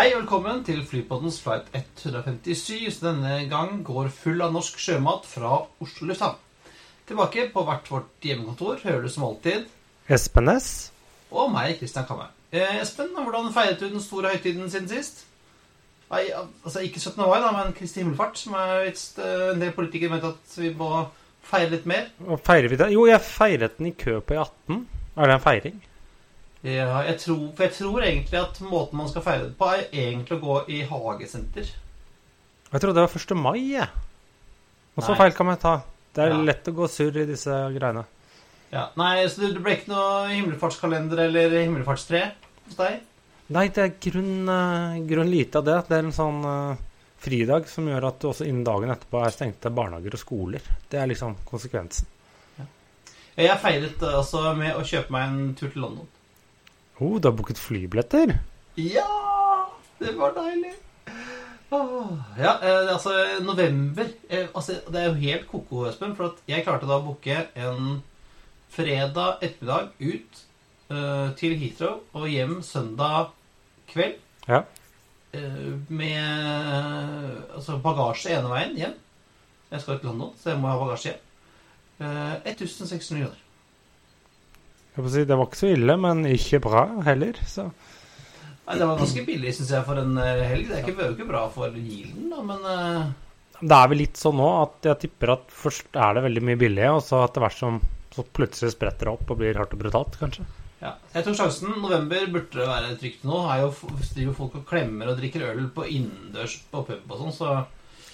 [0.00, 5.58] Hei, velkommen til Flypoddens flight 157, som denne gang går full av norsk sjømat fra
[5.84, 6.38] Oslo lufthavn.
[7.10, 9.66] Tilbake på hvert vårt hjemmekontor hører du som alltid
[10.08, 10.70] Espen Næss.
[11.28, 12.30] og meg, Kristian Kamme.
[12.48, 15.26] Eh, Espen, hvordan feiret du den store høytiden siden sist?
[16.08, 16.30] Nei,
[16.64, 17.20] altså Ikke 17.
[17.20, 20.72] mai, da, men Kristi himmelfart, som er visst eh, en del politikere mente at vi
[20.80, 21.10] må
[21.44, 22.08] feire litt mer.
[22.24, 22.88] Og feirer vi det?
[22.96, 24.80] Jo, jeg feiret den i kø på E18.
[25.18, 25.80] Er det en feiring?
[26.62, 29.86] Ja, jeg tror, for jeg tror egentlig at måten man skal feire det på, er
[29.96, 31.70] egentlig å gå i hagesenter.
[32.70, 33.36] Jeg trodde det var 1.
[33.40, 33.88] mai, jeg.
[34.98, 35.82] Og så feil kan man ta.
[36.12, 36.42] Det er Ja.
[36.42, 38.04] lett å gå surr i disse greiene.
[38.72, 42.32] Ja, Nei, så det ble ikke noe himmelfartskalender eller himmelfartstre
[42.66, 43.00] hos deg?
[43.48, 45.88] Nei, det er grunn, eh, grunn lite av det.
[45.88, 46.76] Det er en sånn uh,
[47.18, 50.60] fridag som gjør at du også innen dagen etterpå er stengte barnehager og skoler.
[50.88, 52.06] Det er liksom konsekvensen.
[53.36, 56.06] Jeg feiret eh, altså med å kjøpe meg en tur til London.
[57.00, 58.38] Oh, du har booket flybilletter?
[58.76, 59.08] Ja!
[60.00, 60.74] Det var deilig.
[61.70, 63.12] Oh, ja, eh, altså
[63.44, 66.16] november eh, altså, Det er jo helt ko-ko, Espen.
[66.18, 68.00] For jeg klarte da å booke en
[68.74, 70.40] fredag ettermiddag ut
[70.90, 73.30] eh, til Heathrow og hjem søndag
[73.92, 74.18] kveld.
[74.48, 74.64] Ja.
[75.36, 76.20] eh, med
[77.54, 78.96] altså, bagasje ene veien hjem.
[79.70, 81.22] Jeg skal til London, så jeg må ha bagasje hjem.
[82.00, 83.38] Eh, 1600 kroner.
[84.96, 87.38] Jeg si, det var ikke så ille, men ikke bra heller.
[87.46, 87.68] Så
[88.70, 90.68] Nei, Det var ganske billig, syns jeg, for en eh, helg.
[90.68, 93.08] Det er ikke, jo ikke bra for gilden da, men uh...
[93.60, 96.60] det er vel litt sånn nå at jeg tipper at først er det veldig mye
[96.60, 97.80] billig, og så etter hvert som
[98.14, 100.46] så plutselig spretter det opp og blir hardt og brutalt, kanskje.
[100.82, 100.94] ja.
[101.14, 103.42] Jeg tror sjansen november burde være trygt nå.
[103.46, 103.66] Her
[104.14, 107.52] driver folk og klemmer og drikker øl på innendørs på pub og sånn, så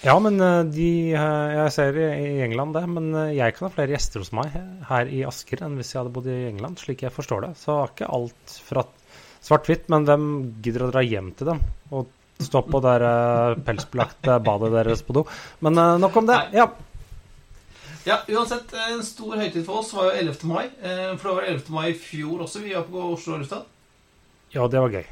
[0.05, 3.73] Ja, men eh, de eh, Jeg ser i England det, men eh, jeg kan ha
[3.73, 4.53] flere gjester hos meg
[4.89, 7.53] her i Asker enn hvis jeg hadde bodd i England, slik jeg forstår det.
[7.61, 8.83] Så ikke alt fra
[9.47, 10.27] svart-hvitt, men hvem
[10.65, 11.63] gidder å dra hjem til dem
[11.95, 12.11] og
[12.43, 12.97] stå på det
[13.65, 15.23] pelsbelagte badet deres på do?
[15.65, 16.37] Men nok om det.
[16.53, 16.67] Ja.
[18.07, 20.45] Ja, uansett, en stor høytid for oss var jo 11.
[20.47, 20.67] mai.
[21.17, 21.71] For det var 11.
[21.75, 22.61] mai i fjor også.
[22.63, 23.65] Vi var på Oslo lufthavn.
[24.53, 25.07] ja, det var gøy.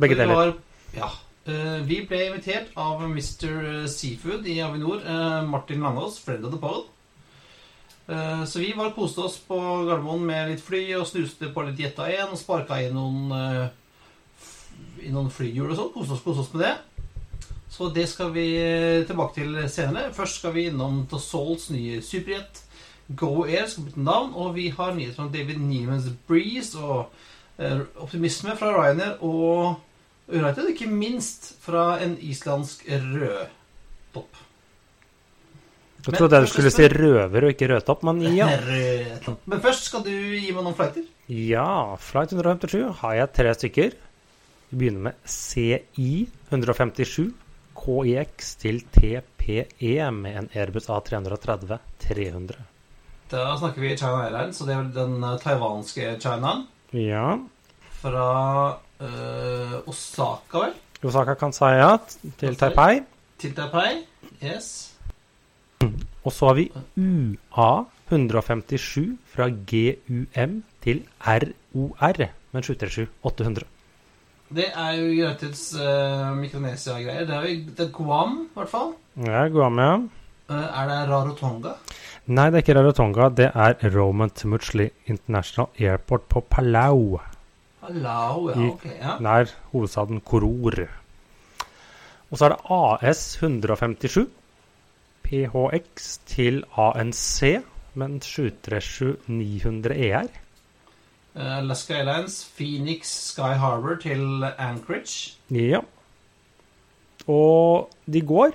[0.00, 0.34] Begge deler.
[0.38, 0.54] var-
[0.96, 1.10] ja.
[1.46, 3.86] Eh, Vi ble invitert av Mr.
[3.88, 6.84] Seafood i Avinor, eh, Martin Langås, friend of the pod.
[8.08, 11.78] Eh, Så vi var koste oss på Gardermoen med litt fly og snuste på litt
[11.80, 13.68] Jetta 1 og sparka i noen eh,
[15.04, 15.92] i noen flyhjul og sånn.
[15.92, 16.74] Koste oss, koste oss med det.
[17.70, 20.12] Så det skal vi eh, tilbake til senere.
[20.14, 22.62] Først skal vi innom Dassaults nye superjet.
[23.14, 27.10] Go Air skal bytte navn, og vi har nyheter fra David Neiman's Breeze og
[27.58, 29.74] eh, optimisme fra Ryanair og
[30.32, 34.40] United, ikke minst fra en islandsk rødtopp.
[36.04, 38.48] Jeg trodde du først skulle si røver og ikke rødtopp, men ja.
[38.60, 39.46] Rødtopp.
[39.48, 41.06] Men først skal du gi meg noen flighter.
[41.32, 43.96] Ja, flight 157 har jeg tre stykker.
[44.68, 47.32] Vi begynner med CI 157
[47.78, 52.64] KIX til TPE med en Airbus A330 300.
[53.32, 56.66] Da snakker vi China Airlines, og det er vel den eh, taiwanske Chinaen.
[56.94, 57.38] Ja.
[58.04, 58.24] Fra
[59.00, 60.74] uh, Osaka, vel?
[61.08, 61.94] Osaka Kansaya
[62.36, 62.98] til Taipei.
[63.40, 64.02] Til Taipei.
[64.44, 64.92] Yes.
[66.24, 66.66] Og så har vi
[67.00, 67.70] UA
[68.10, 72.20] 157 fra GUM til ROR
[72.52, 73.64] med 737-800.
[74.54, 77.24] Det er jo Uniteds uh, Mikronesia-greier.
[77.24, 78.92] Det er jo det er Guam, i hvert fall.
[79.16, 79.94] Ja, Guam, ja.
[80.52, 81.78] Uh, er det Rarotonga?
[82.26, 83.30] Nei, det er ikke Rarotonga.
[83.32, 87.16] Det er Roman Tmutsli International Airport på Palau.
[87.84, 88.96] Palau, ja, okay.
[89.00, 89.18] Ja.
[89.20, 90.86] nær hovedstaden Koror.
[92.30, 94.26] Og så er det AS 157,
[95.24, 97.64] PHX til ANC
[97.94, 100.28] men 737-900 ER.
[101.34, 105.38] Uh, Alaska Airlines, Phoenix Sky Harbor til Anchorage.
[105.50, 105.80] Ja.
[107.26, 108.50] Og de går.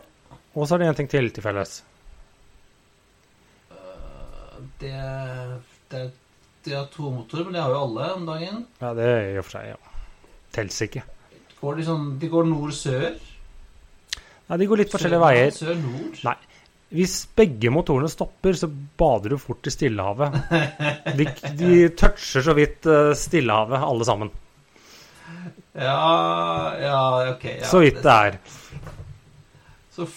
[0.55, 1.83] Og så er det en ting til til felles.
[3.71, 3.75] Uh,
[4.81, 4.93] det,
[5.91, 6.11] det,
[6.69, 8.61] det har to motorer, men det har jo alle om dagen.
[8.81, 9.95] Ja, det er i og for seg, ja.
[10.55, 11.03] Tels ikke.
[11.59, 13.09] Går de, sånn, de går nord-sør?
[14.49, 15.51] Nei, de går litt forskjellige veier.
[15.53, 16.21] Sør-nord?
[16.25, 16.37] Nei.
[16.89, 20.37] Hvis begge motorene stopper, så bader du fort i Stillehavet.
[21.19, 21.27] De,
[21.59, 24.31] de toucher så vidt eh, Stillehavet, alle sammen.
[25.77, 27.01] Ja, ja,
[27.35, 27.45] ok.
[27.59, 28.39] Ja, Så vidt det er.
[29.93, 30.07] Så,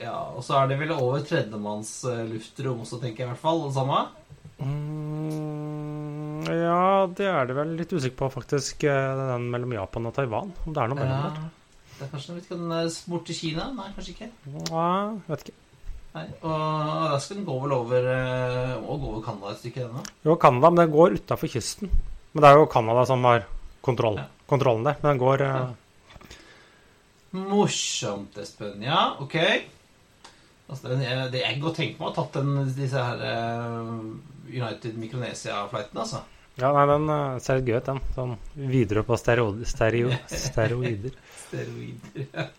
[0.00, 3.42] ja, og så er det vel over tredjemanns eh, luftrom også, tenker jeg i hvert
[3.44, 3.66] fall.
[3.66, 4.00] Det samme.
[4.62, 8.84] Mm, ja, det er det vel litt usikker på, faktisk.
[8.84, 10.52] eh, Den mellom Japan og Taiwan.
[10.66, 11.50] Om det er noe mellom der.
[11.98, 13.64] Det er kanskje, vet ikke, den er bort til Kina?
[13.76, 14.28] Nei, kanskje ikke.
[14.70, 14.86] Ja,
[15.28, 15.58] vet ikke.
[16.14, 16.52] Nei, og
[17.08, 20.02] Alaskan går vel over og går gå over Canada et stykke ennå.
[20.26, 21.88] Jo, Canada, men den går utafor kysten.
[22.34, 23.46] Men det er jo Canada som har
[23.82, 24.26] kontroll, Ja.
[24.48, 24.96] kontrollen der.
[25.02, 25.70] Men den går eh,
[27.32, 28.82] Morsomt, Espen.
[28.84, 29.36] Ja, ok.
[30.70, 30.94] Altså,
[31.32, 33.90] det, er- godt tenkt meg å ha tatt den, disse her eh,
[34.52, 36.22] United Micronesia-flighten, altså.
[36.60, 37.08] Ja, nei, den
[37.40, 38.00] ser litt gøy ut, den.
[38.14, 38.32] Sånn
[38.70, 41.14] videre på stereo, stereo, steroider.
[41.42, 42.50] Steroider.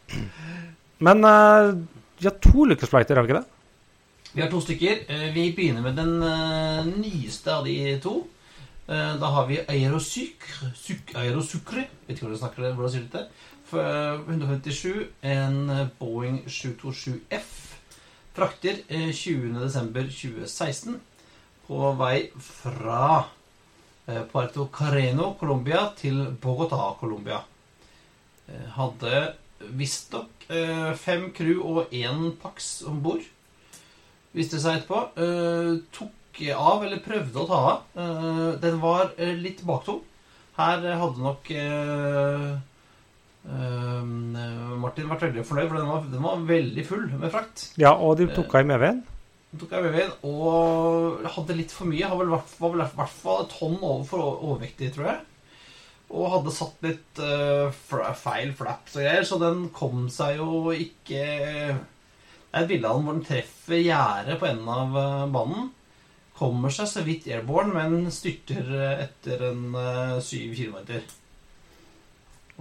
[1.04, 1.72] Men uh,
[2.20, 3.50] vi har to lykkesflighter, har vi ikke det?
[4.34, 5.04] Vi har to stykker.
[5.14, 6.16] Eh, Vi begynner med den
[7.02, 8.16] nyeste av de to.
[8.88, 10.72] Da har vi Aerosucre.
[11.22, 11.86] Aerosucre.
[12.08, 13.22] Vet ikke hvordan du snakker det, hvordan sier det?
[13.74, 17.73] Eh, 157, en Boeing 727F.
[18.33, 20.97] Frakter eh, 20.12.2016
[21.68, 23.25] på vei fra
[24.07, 27.44] eh, Puerto Carreno, Colombia, til Bogotá, Colombia.
[28.50, 29.21] Eh, Hadde
[29.80, 33.24] visstnok eh, fem crew og én Pax om bord
[34.33, 35.03] viste seg etterpå.
[35.21, 37.81] eh, tok av, eller prøvde å ta av.
[37.94, 40.01] Eh, den var eh, litt baktom.
[40.57, 42.57] Her eh, hadde nok eh, eh,
[43.44, 47.66] Martin ble veldig fornøyd, for den var, den var veldig full med frakt.
[47.80, 49.04] Ja, og de tok av i medveien?
[49.51, 52.07] Den tok av i medveien, og hadde litt for mye.
[52.07, 55.22] Har vel var vel i hvert fall et tonn over for overvektig, tror jeg.
[56.13, 57.74] Og hadde satt litt uh,
[58.19, 61.24] feil flaps og greier, så den kom seg jo ikke
[61.74, 65.72] Det er et bilde av den hvor den treffer gjerdet på enden av eh, banen.
[66.38, 71.01] Kommer seg så vidt airborne, men styrter eh, etter en eh, syv kilometer.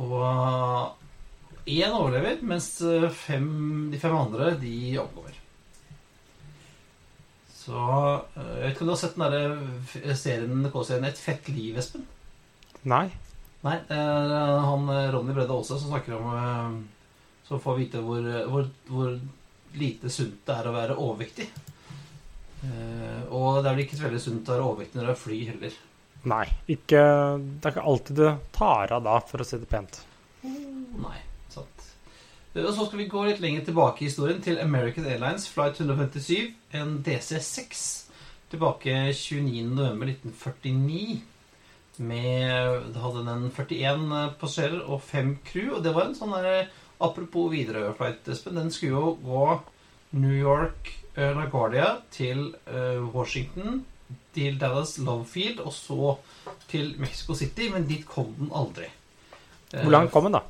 [0.01, 3.49] Og én overlever, mens eh, fem,
[3.93, 5.37] de fem andre de omkommer.
[7.53, 11.49] Så øh, Jeg vet ikke om du har sett den der serien K-serien 'Et fett
[11.49, 12.07] liv', Espen?
[12.83, 13.11] Nei.
[13.63, 16.89] Nei, det er øh, han Ronny Bredde Aase som snakker om
[17.47, 19.21] Som får vite hvor, hvor, hvor
[19.79, 21.47] lite sunt det er å være overvektig.
[22.63, 25.23] Eh, og det er vel ikke så veldig sunt å være overvektig når du er
[25.23, 25.79] fly heller.
[26.29, 26.45] Nei.
[26.71, 27.03] Ikke,
[27.41, 29.95] det er ikke alltid du tar av da, for å si det pent.
[30.45, 31.19] Nei,
[31.51, 31.89] sant.
[32.55, 35.81] Eh, Og så skal vi gå litt lenger tilbake i historien, til American Airlines Flight
[35.81, 37.83] 157, en DC-6.
[38.53, 41.21] Tilbake 29.11.1949.
[42.03, 44.07] Med Da hadde den 41
[44.41, 45.75] passasjerer og 5 crew.
[45.77, 46.71] Og det var en sånn der
[47.03, 48.55] Apropos Widerøe-flight, Espen.
[48.61, 49.47] Den skulle jo gå
[50.15, 53.83] New York, eh, LaGuardia til eh, Washington,
[54.35, 56.17] til Dallas Love Field og så
[56.71, 58.89] til Mexico City, men dit kom den aldri.
[59.73, 60.43] Hvor langt kom den, da?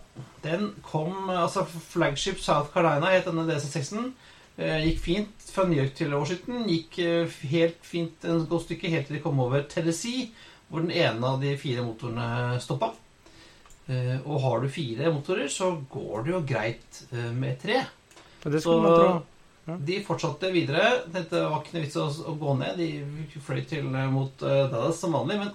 [0.42, 4.10] Den kom Altså Flagship South Carolina het denne DC6-en.
[4.58, 6.66] Eh, gikk fint fra New York til Washington.
[6.68, 10.32] Gikk eh, helt fint en godt stykke helt til de kom over Tennessee,
[10.68, 12.92] hvor den ene av de fire motorene stoppa.
[13.86, 17.82] Eh, og har du fire motorer, så går det jo greit eh, med tre.
[18.42, 18.74] Det Så
[19.80, 21.02] de fortsatte videre.
[21.12, 22.80] Dette var ikke noe vits å, gå ned.
[22.80, 25.38] De fløy til eh, mot eh, Dallas som vanlig.
[25.42, 25.52] Men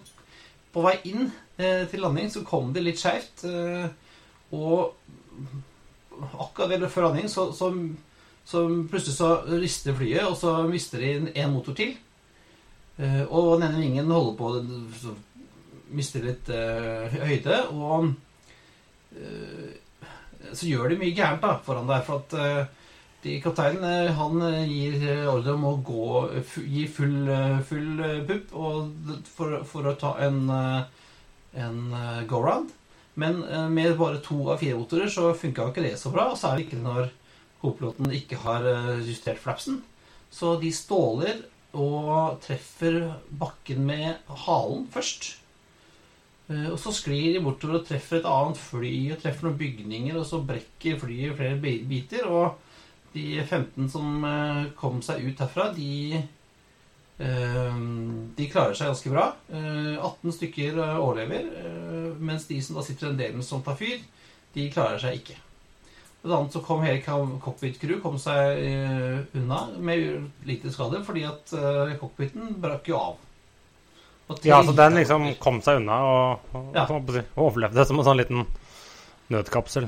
[0.74, 3.46] på vei inn eh, til landing så kom det litt skeivt.
[4.56, 4.94] Og
[6.42, 7.72] akkurat før landing så, så,
[8.48, 11.96] så plutselig så rister flyet, og så mister de en motor til.
[12.98, 14.62] Og den ene vingen holder på å
[14.98, 15.12] så
[15.94, 18.10] mister litt høyde, og
[20.58, 22.02] så gjør de mye gærent da, foran der.
[22.08, 22.77] For at de,
[23.24, 26.10] kapteinen eh, han eh, gir eh, ordre om å gå,
[26.68, 27.30] gi full,
[27.68, 28.54] full pupp
[29.26, 30.46] for, for å ta en,
[31.54, 31.80] en
[32.30, 32.74] go-round.
[33.18, 33.42] Men
[33.74, 36.30] med bare to av fire motorer så funka ikke det så bra.
[36.30, 37.10] Og særlig ikke når
[37.64, 38.68] co-piloten ikke har
[39.02, 39.82] justert flapsen.
[40.30, 41.42] Så de ståler
[41.74, 43.00] og treffer
[43.42, 45.32] bakken med halen først.
[46.54, 50.30] Og så sklir de bortover og treffer et annet fly og treffer noen bygninger, og
[50.30, 51.58] så brekker flyet i flere
[51.90, 52.30] biter.
[52.30, 52.67] Og
[53.18, 56.22] de 15 som eh, kom seg ut herfra, de
[57.20, 57.82] eh,
[58.38, 59.26] De klarer seg ganske bra.
[59.50, 63.64] Eh, 18 stykker eh, overlever, eh, mens de som da sitter i den delen som
[63.66, 64.00] tar fyr,
[64.54, 65.38] de klarer seg ikke.
[66.24, 67.02] Blant annet så kom hele
[67.44, 68.58] cockpit crew kom seg
[69.38, 71.54] unna med lite skade, fordi at
[72.02, 73.20] cockpiten brakk jo av.
[74.44, 76.88] Ja, så den liksom kom seg unna og, og, Ja.
[77.38, 78.44] overlevde som en sånn liten
[79.32, 79.88] nødkapsel.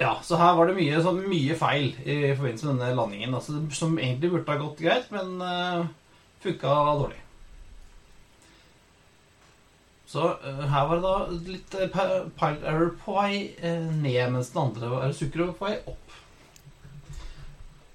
[0.00, 3.34] Ja, så her var det mye, sånn, mye feil i forbindelse med denne landingen.
[3.36, 5.82] Altså, som egentlig burde ha gått greit, men uh,
[6.40, 7.18] funka dårlig.
[10.08, 14.54] Så uh, her var det da litt uh, pilot error på vei uh, ned, mens
[14.54, 16.16] den andre var sukker på vei opp.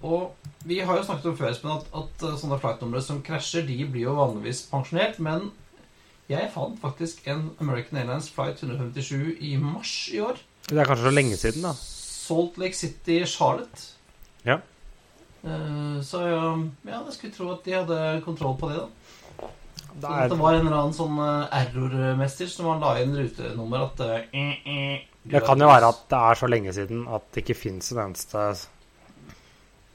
[0.05, 3.81] Og vi har jo snakket om før Espen, at, at sånne flightnumre som krasjer, de
[3.89, 5.17] blir jo vanligvis pensjonert.
[5.17, 5.49] Men
[6.29, 10.37] jeg fant faktisk en American Airlines flight 157 i mars i år.
[10.69, 11.73] Det er kanskje så lenge siden, da.
[12.25, 13.91] Salt Lake City, Charlotte.
[14.45, 14.59] Ja.
[16.01, 16.53] Så ja,
[16.89, 19.49] jeg skulle tro at de hadde kontroll på det, da.
[19.95, 20.29] Det, er...
[20.29, 24.15] det var en eller annen sånn error-mester som han la inn rutenummer at uh,
[25.23, 28.01] Det kan jo være at det er så lenge siden at det ikke fins en
[28.03, 28.43] eneste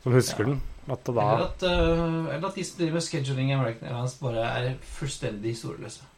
[0.00, 0.54] som husker ja.
[0.54, 0.62] den.
[0.90, 1.12] At da...
[1.12, 5.52] eller, at, eller at de som driver med scheduling i American Airlines, bare er fullstendig
[5.52, 6.08] historieløse.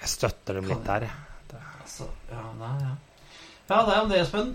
[0.00, 1.10] Jeg støtter dem litt der,
[1.50, 1.60] det...
[1.82, 2.94] altså, ja, nei, ja.
[3.72, 4.50] Ja, det er om det, Espen.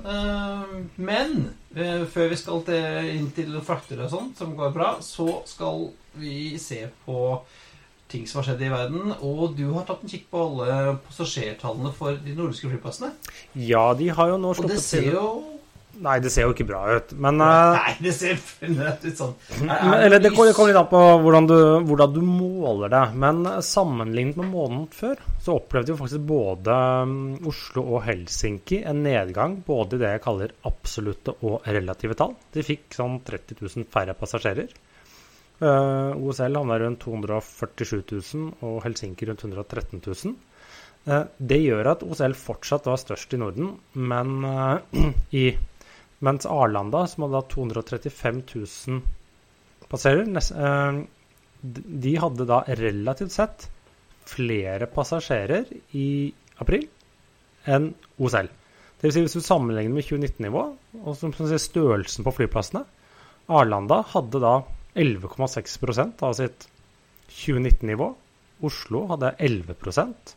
[0.96, 5.90] men før vi skal til, inn til frakter og sånn, som går bra, så skal
[6.18, 7.42] vi se på
[8.12, 9.14] ting som har skjedd i verden.
[9.26, 13.12] Og du har tatt en kikk på alle passasjertallene for de nordiske flyplassene.
[13.60, 15.57] Ja, de har jo nå sluppet til Og det ser jo
[16.04, 20.22] Nei, det ser jo ikke bra ut, men Nei, det ser ut sånn men, Eller
[20.22, 21.56] det kommer litt an på hvordan du,
[21.90, 23.04] hvordan du, måler det.
[23.18, 26.76] Men sammenlignet med måneden før, så opplevde jo faktisk både
[27.08, 27.16] um,
[27.50, 32.36] Oslo og Helsinki en nedgang både i det jeg kaller absolutte og relative tall.
[32.54, 34.76] De fikk sånn 30 000 færre passasjerer.
[35.58, 40.36] Uh, eh, OSL havna rundt 247 000 og Helsinki rundt 113 000.
[41.08, 44.78] Uh, det gjør at OSL fortsatt var størst i Norden, men uh,
[45.42, 45.50] i,
[46.26, 49.02] mens Arlanda, som hadde 235 000
[49.92, 51.02] passerer, eh,
[52.08, 53.68] de hadde da relativt sett
[54.28, 56.88] flere passasjerer i april
[57.68, 58.50] enn OSL.
[59.02, 60.64] Vil si hvis du sammenligner med 2019-nivå
[61.04, 62.84] og som, som størrelsen på flyplassene
[63.48, 64.56] Arlanda hadde da
[64.98, 66.66] 11,6% av sitt
[67.32, 68.10] 2019-nivå.
[68.68, 70.34] Oslo hadde 11%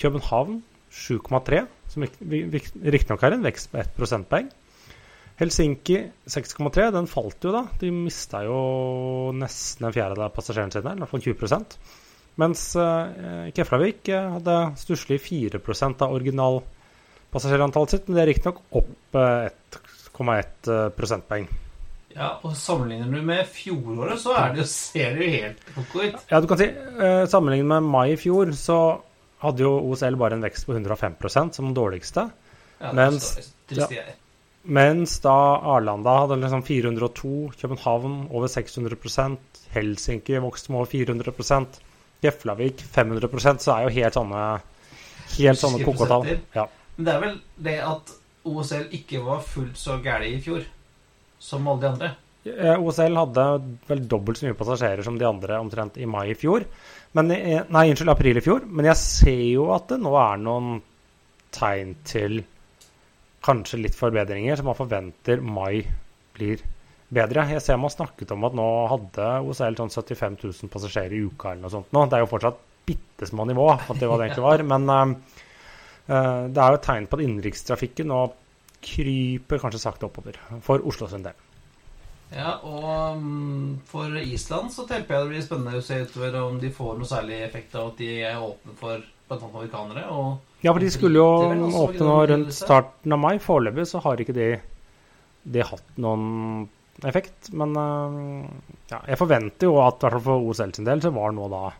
[0.00, 1.60] København 7,3
[1.92, 4.48] som riktignok er en vekst på 1 prosentpoeng.
[5.40, 5.96] Helsinki
[6.28, 6.90] 6,3.
[6.92, 7.64] Den falt jo, da.
[7.80, 8.58] De mista jo
[9.36, 11.64] nesten en fjerdedel av passasjerene sine, i hvert fall 20
[12.40, 19.18] Mens uh, Keflavik uh, hadde stusslig 4% av originalpassasjerantallet sitt, men det er riktignok opp
[19.18, 19.48] uh,
[20.14, 21.48] 1,1 prosentpoeng.
[22.14, 26.04] Ja, og Sammenligner du med fjoråret, så er det jo, ser det jo helt koko
[26.04, 26.16] ut.
[26.32, 26.68] Ja, du kan si
[27.32, 28.78] Sammenlignet med mai i fjor, så
[29.40, 32.26] hadde jo OSL bare en vekst på 105% som den dårligste.
[32.80, 33.86] Ja, det mens, ja,
[34.62, 35.36] mens da
[35.74, 39.38] Arlanda hadde liksom 402, København over 600
[39.70, 41.80] Helsinki vokste med over 400%
[42.20, 44.42] Keflavik 500% så er jo helt sånne
[45.38, 46.26] helt sånne kokotall.
[46.56, 46.66] Ja.
[46.96, 47.36] Men det er vel
[47.68, 48.12] det at
[48.50, 50.64] OSL ikke var fullt så gæli i fjor
[51.40, 52.10] som alle de andre.
[52.80, 53.46] OSL hadde
[53.88, 56.64] vel dobbelt så mye passasjerer som de andre omtrent i mai i fjor.
[57.16, 58.64] Men, nei, unnskyld, april i fjor.
[58.68, 60.80] Men jeg ser jo at det nå er noen
[61.54, 62.40] tegn til
[63.44, 65.82] kanskje litt forbedringer, så man forventer mai
[66.36, 66.62] blir
[67.10, 67.46] bedre.
[67.54, 71.52] Jeg ser man snakket om at nå hadde OSL sånn 75 000 passasjerer i uka
[71.52, 72.04] eller noe sånt nå.
[72.06, 74.64] Det er jo fortsatt bitte små nivå, for det var det egentlig var.
[74.74, 75.12] Men uh,
[76.46, 78.24] det er jo et tegn på at innenrikstrafikken nå
[78.80, 81.36] kryper kanskje sakte oppover for Oslo sin del.
[82.30, 86.60] Ja, og um, for Island så tenker jeg det blir spennende å se utover om
[86.62, 89.38] de får noe særlig effekt av at de er åpne for bl.a.
[89.48, 90.06] amerikanere.
[90.60, 91.28] Ja, for de skulle jo
[91.84, 93.34] åpne nå rundt starten av mai.
[93.42, 94.50] Foreløpig så har ikke de,
[95.48, 96.68] de hatt noen
[97.08, 97.48] effekt.
[97.56, 98.44] Men uh,
[98.90, 101.48] ja, jeg forventer jo at i hvert fall for OSL sin del så var nå
[101.52, 101.70] da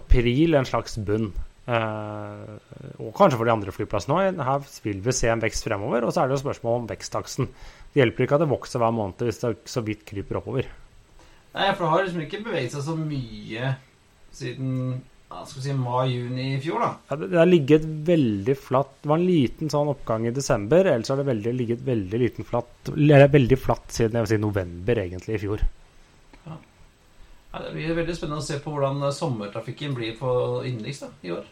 [0.00, 1.28] april en slags bunn.
[1.62, 2.56] Uh,
[2.98, 4.42] og kanskje for de andre flyplassene òg.
[4.48, 6.08] Her vil vi se en vekst fremover.
[6.08, 7.52] Og så er det jo spørsmål om veksttaksten.
[7.92, 10.72] Det hjelper ikke at det vokser hver måned hvis det så vidt kryper oppover.
[11.52, 13.74] Nei, for det har liksom ikke beveget seg så mye
[14.32, 15.02] siden
[15.46, 16.90] skal vi si mai-juni i fjor, da.
[17.10, 18.96] Ja, det, har ligget veldig flatt.
[19.02, 20.88] Det var en liten sånn oppgang i desember.
[20.88, 24.42] Ellers har det veldig, ligget veldig liten flatt Eller veldig flatt siden jeg vil si
[24.42, 25.64] november, egentlig, i fjor.
[27.52, 30.30] Ja, det blir veldig spennende å se på hvordan sommertrafikken blir på
[30.64, 31.44] innenriks i år.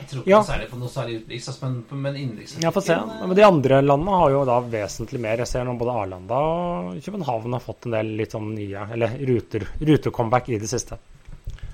[0.00, 0.38] Jeg tror ikke ja.
[0.46, 2.96] særlig på noe særlig utenriks, men, men innenriks Ja, få se.
[3.20, 5.42] Men de andre landene har jo da vesentlig mer.
[5.42, 9.18] Jeg ser nå både Arlanda og København har fått en del litt sånn nye Eller
[9.28, 11.00] ruter, rutecomeback i det siste.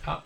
[0.06, 0.16] Ja.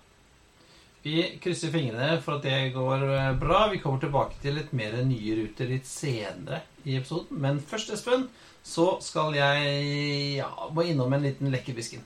[1.02, 3.62] Vi krysser fingrene for at det går eh, bra.
[3.73, 7.40] Vi kommer tilbake til litt mer nye ruter litt senere i episoden.
[7.40, 8.26] Men først, Espen,
[8.62, 12.04] så skal jeg ja, må innom en liten lekkerbisken.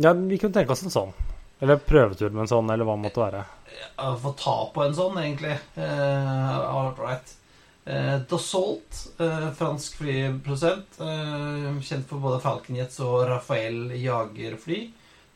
[0.00, 1.12] Ja, vi kunne tenke oss en sånn.
[1.60, 3.42] Eller prøvetur med en sånn, eller hva det måtte være.
[3.76, 5.58] Ja, Få ta på en sånn, egentlig.
[5.76, 7.36] Uh, all right.
[7.84, 14.80] Uh, Dassault, uh, fransk flyprodusent, uh, kjent for både Falcon Jets og Rafael jagerfly,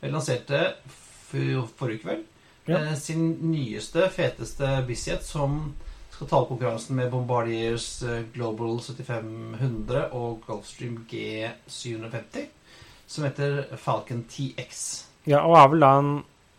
[0.09, 0.64] lanserte
[1.28, 2.26] forrige kveld
[2.68, 2.82] Ja.
[2.84, 5.75] eh, sin nyeste, feteste Bizjet, som
[6.14, 12.48] skal ta opp konkurransen med Bombardiers eh, Global 7500 og Gulfstream G750,
[13.08, 14.87] som heter Falcon TX.
[15.28, 16.14] Ja, og er vel da en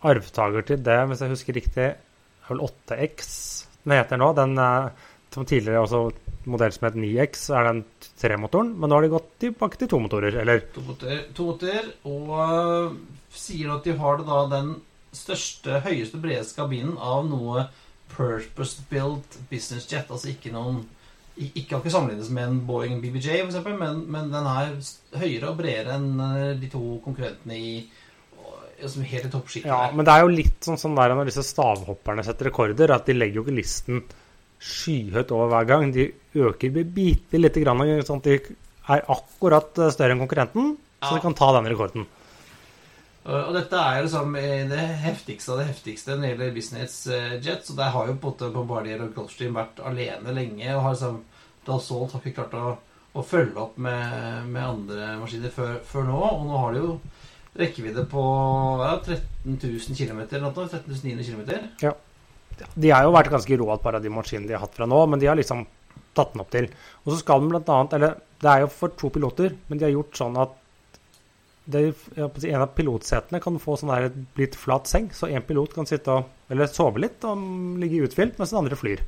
[0.10, 3.34] arvtaker til det, hvis jeg husker riktig, er vel 8X
[3.84, 4.34] den heter nå.
[4.38, 4.90] Den eh,
[5.34, 6.02] som tidligere også
[6.50, 7.82] modell som het 9X, er den
[8.20, 8.74] tremotoren.
[8.80, 12.96] Men nå har de gått tilbake til to motorer, eller To motorer, to motorer og
[13.36, 14.72] sier at de har det da den
[15.16, 17.68] største, høyeste, bredeste kabinen av noe
[18.16, 20.10] purpose-built business jet.
[20.12, 20.84] Altså ikke noen
[21.40, 24.74] Ikke har ikke sammenlignes med en Boeing BBJ, eksempel, men, men den er
[25.22, 27.70] høyere og bredere enn øh, de to konkurrentene i
[28.44, 29.70] og- som helt i toppsjiktet.
[29.72, 33.08] Ja, men det er jo litt sånn sånn der når disse stavhopperne setter rekorder, at
[33.08, 34.04] de legger jo ikke listen
[34.60, 35.94] skyhøyt over hver gang.
[35.96, 36.10] De
[36.44, 38.36] øker bitte lite grann, sånn at de
[38.90, 42.04] er akkurat eh, større enn konkurrenten, så de kan ta den rekorden.
[43.28, 47.00] Og og dette er liksom eh, det heftigste av det heftigste når det gjelder business
[47.12, 47.72] eh, jets.
[47.74, 50.68] Og der har jo på en måte Bombardier og Gulfstream vært alene lenge.
[50.76, 51.20] Og har liksom
[51.68, 52.76] Dassault har ikke klart å,
[53.14, 56.20] å følge opp med, med andre maskiner før, før nå.
[56.20, 56.94] Og nå har de jo
[57.60, 58.22] rekkevidde på
[58.80, 60.70] ja, er 13 000 km eller noe.
[60.70, 61.98] 13 900 km.
[62.76, 65.04] De har jo vært ganske rå at bare de maskinene de har hatt fra nå,
[65.12, 65.66] men de har liksom
[66.16, 66.68] tatt den opp til.
[67.04, 69.88] Og så skal den blant annet Eller det er jo for to piloter, men de
[69.88, 70.56] har gjort sånn at
[71.70, 71.84] det,
[72.18, 74.10] en av pilotsetene kan få sånn der
[74.40, 77.42] litt flat seng, så én pilot kan sitte og eller sove litt og
[77.82, 79.04] ligge uthvilt, mens den andre flyr.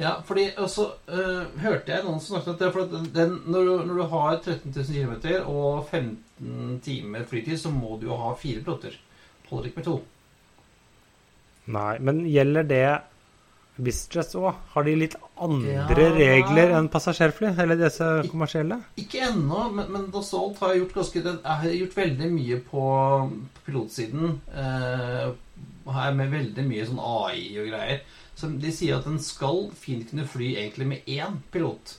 [0.00, 3.66] Ja, fordi også øh, hørte jeg noen som snakket om at det for den, når,
[3.66, 8.16] du, når du har 13 000 km og 15 timer flytid, så må du jo
[8.16, 8.96] ha fire piloter.
[9.50, 9.98] Holder ikke med to.
[11.72, 12.86] Nei, men gjelder det
[13.80, 14.54] BizJets òg?
[14.74, 15.86] Har de litt andre Ja.
[15.88, 17.54] regler enn passasjerfly?
[17.58, 18.82] Eller disse kommersielle?
[19.00, 22.84] Ikke ennå, men, men Dassault har gjort, ganske, har gjort veldig mye på
[23.66, 24.40] pilotsiden.
[24.54, 25.32] Eh,
[25.92, 28.02] her med veldig mye sånn AI og greier.
[28.38, 31.96] Så de sier at en skal fint kunne fly egentlig med én pilot.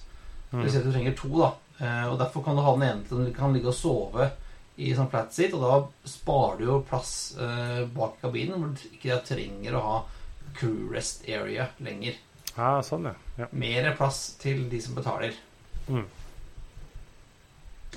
[0.53, 0.61] Mm.
[0.63, 1.51] Hvis du trenger to, da.
[1.81, 4.29] Eh, og derfor kan du ha den ene til den kan ligge og sove
[4.77, 8.97] i sånn flat seat, og da sparer du jo plass eh, bak kabinen, hvor du
[8.97, 9.97] ikke trenger å ha
[10.57, 12.17] crew rest area lenger.
[12.53, 13.15] Ja, sånn, ja.
[13.41, 13.47] ja.
[13.57, 15.33] Mer plass til de som betaler.
[15.87, 16.05] Mm.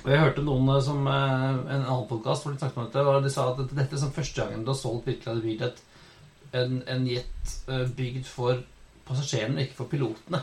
[0.03, 3.05] Og jeg hørte noen eh, som eh, En annen podkast hvor de snakket om dette,
[3.05, 5.81] og de sa at dette, som første gangen du har solgt virkelig hadde bygd et,
[6.61, 8.61] en, en jet eh, bygd for
[9.07, 10.41] passasjerene, ikke for pilotene.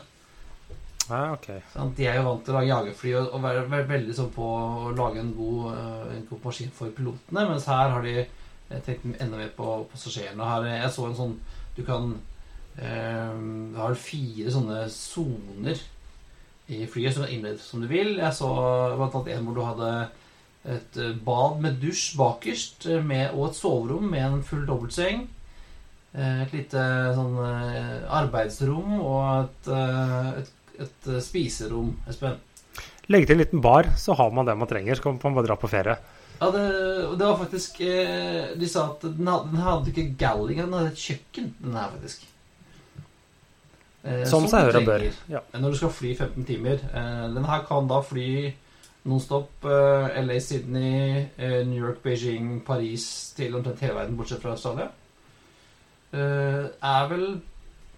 [1.09, 1.50] ja ok.
[1.74, 4.31] sånn, De er jo vant til å lage jagerfly og, og være, være veldig sånn
[4.35, 5.83] på å lage en god,
[6.14, 8.24] en god maskin for pilotene, mens her har de
[8.87, 10.48] tenkt enda mer på passasjerene.
[10.48, 11.37] Her, jeg så en sånn
[11.74, 12.12] Du kan
[12.78, 13.34] eh,
[13.78, 15.80] har fire sånne soner
[16.72, 18.16] i flyet som er innredet som du vil.
[18.20, 18.50] Jeg så
[18.96, 19.94] blant en hvor du hadde
[20.64, 25.26] et eh, bad med dusj bakerst eh, med, og et soverom med en full dobbeltseng.
[26.14, 26.80] Eh, Et lite
[27.16, 29.70] sånn arbeidsrom og et,
[30.44, 30.52] et,
[30.87, 32.38] et spiserom, Espen.
[33.12, 34.96] Legge til en liten bar, så har man det man trenger.
[34.96, 35.98] Så kan man bare dra på ferie.
[36.44, 36.64] Ja, det,
[37.18, 40.90] det var faktisk eh, De sa at den hadde, den hadde ikke galling, den hadde
[40.92, 42.26] et kjøkken, den her faktisk.
[44.04, 45.07] Eh, Som seg hør og bør.
[45.33, 45.40] Ja.
[45.57, 46.85] Når du skal fly 15 timer.
[46.92, 48.28] Eh, den her kan da fly
[49.09, 54.52] nonstop eh, LA, Sydney, eh, New York, Beijing, Paris til omtrent hele verden, bortsett fra
[54.57, 54.90] Australia.
[56.12, 57.26] Eh, er vel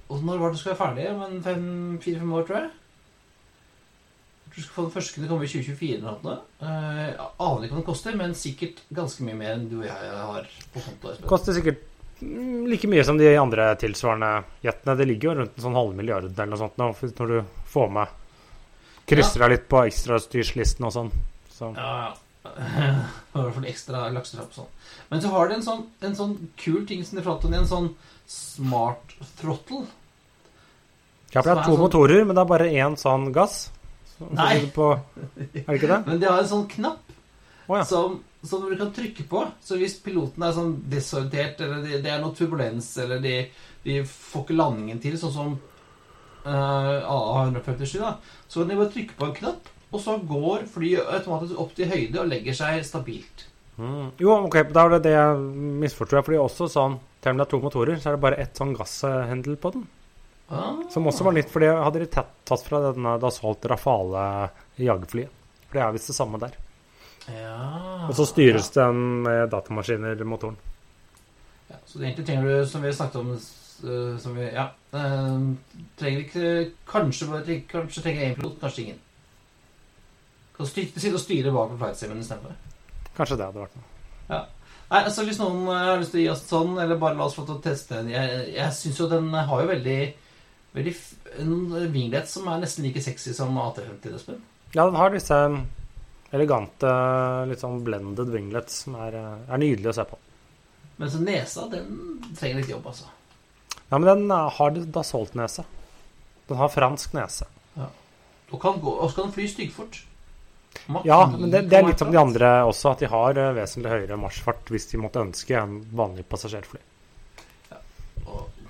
[0.09, 2.02] Når var det du skal være ferdig?
[2.02, 2.70] Fire-fem år, tror jeg?
[4.56, 6.36] Få Den første kunne komme i 2024 eller noe.
[6.64, 9.86] Eh, jeg aner ikke hva den koster, men sikkert ganske mye mer enn du og
[9.88, 11.12] jeg har på konto.
[11.28, 11.82] Koster sikkert
[12.22, 14.30] mm, like mye som de andre tilsvarende
[14.64, 14.96] jetene.
[14.96, 16.88] Det ligger jo rundt en sånn halv milliard eller noe sånt nå,
[17.20, 17.40] når du
[17.74, 18.22] får med
[19.06, 21.12] Krysser deg litt på ekstrastyrslisten og sånn.
[21.52, 21.68] Så.
[21.76, 22.14] Ja, ja.
[22.46, 24.72] I hvert fall ekstra laksetrapp og sånn.
[25.10, 27.68] Men så har de en sånn, en sånn kul ting som de prater om, en
[27.70, 27.88] sånn
[28.26, 29.84] smart throttle.
[31.34, 33.70] Ja, for det er to sånn- motorer, men det er bare én sånn gass.
[34.18, 34.66] Nei.
[34.74, 34.92] På,
[35.37, 36.00] er det ikke det?
[36.07, 37.12] Men de har en sånn knapp
[37.66, 37.85] oh, ja.
[37.85, 39.44] som, som du kan trykke på.
[39.62, 43.38] Så hvis piloten er sånn desorientert, eller det, det er noe turbulens, eller de,
[43.85, 45.57] de får ikke landingen til, sånn som
[46.46, 51.12] uh, AA157, da, så kan de bare trykke på en knapp, og så går flyet
[51.18, 53.46] automatisk opp til høyde og legger seg stabilt.
[53.76, 54.14] Mm.
[54.20, 55.40] Jo, ok, da er det det jeg
[55.83, 56.24] misforstår.
[56.26, 58.74] Fordi også sånn, selv om det er to motorer, så er det bare ett sånn
[58.76, 59.85] gasshendel på den.
[60.48, 60.76] Ah.
[60.90, 64.22] Som også var litt fordi hadde de tatt, tatt fra denne Dassault Rafale
[64.78, 65.32] jagerflyet.
[65.66, 66.54] For det er visst det samme der.
[67.26, 68.06] Ja.
[68.06, 70.56] Og så styres den med datamaskiner, motoren.
[71.66, 74.68] Ja, så Så egentlig trenger du, som vi snakket om eh, som vi, Ja.
[74.92, 75.40] eh,
[75.98, 77.26] trenger ikke Kanskje,
[77.68, 79.00] kanskje trenger én pilot, kanskje ingen.
[80.56, 82.54] Kan styr, sitte og styre bak på flightsimmen istedenfor.
[83.16, 84.44] Kanskje det hadde vært noe.
[84.87, 87.26] Nei, altså Hvis noen eh, har lyst til å gi oss sånn, eller bare la
[87.26, 89.98] oss få til å teste den Jeg, jeg syns jo den har jo veldig
[90.76, 90.92] Veldig
[91.40, 94.40] En vinglet som er nesten like sexy som AT50, Espen.
[94.74, 95.36] Ja, den har disse
[96.34, 96.92] elegante,
[97.48, 100.18] litt sånn blended winglets som er, eh, er nydelig å se på.
[100.96, 103.08] Men så nesa, den trenger litt jobb, altså.
[103.88, 105.64] Ja, men den har har Dassault-nese.
[106.48, 107.46] Den har fransk nese.
[108.50, 110.04] Og kan gå, og så kan den fly styggfort.
[111.04, 113.90] Ja, men det, det er litt som de andre også, at de har eh, vesentlig
[113.90, 116.82] høyere marsjfart hvis de måtte ønske en vanlig passasjerfly.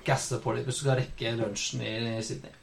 [0.07, 2.55] Gasse på litt hvis du skal rekke lunsjen i Sydney.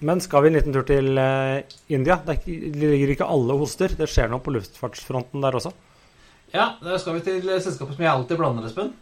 [0.00, 1.60] Men skal vi en liten tur til eh,
[1.92, 2.16] India?
[2.24, 3.92] Det, ikke, det ligger ikke alle hoster.
[3.92, 5.74] Det skjer noe på luftfartsfronten der også.
[6.54, 8.94] Ja, da skal vi til selskapet som jeg alltid blander, Espen.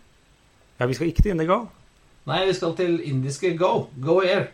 [0.80, 1.60] Ja, vi skal ikke til Indigo.
[2.28, 3.86] Nei, vi skal til indiske Go.
[4.02, 4.50] Go Air.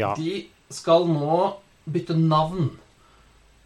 [0.00, 0.14] Ja.
[0.16, 1.42] De skal nå
[1.92, 2.70] bytte navn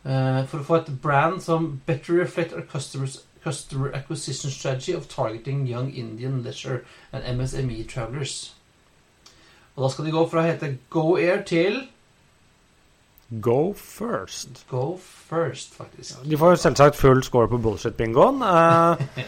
[0.02, 5.08] eh, for å få et brand som better reflect our customers customer acquisition strategy of
[5.08, 6.82] targeting young Indian leisure
[7.12, 8.54] and MSME travelers.
[9.76, 11.84] Og da skal de gå fra å hete Go Air til
[13.42, 14.66] Go first.
[14.70, 16.20] Go First, faktisk.
[16.22, 18.44] De får selvsagt full score på bullshit-bingoen.
[18.46, 19.24] Eh,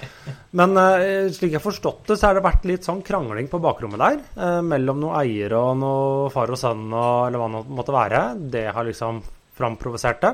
[0.61, 3.59] men eh, slik jeg har forstått det, så har det vært litt sånn krangling på
[3.62, 4.20] bakrommet der.
[4.38, 8.22] Eh, mellom noen eiere og noe far og sønn og eller hva det måtte være.
[8.54, 9.18] Det har liksom
[9.59, 10.33] framprovosert det.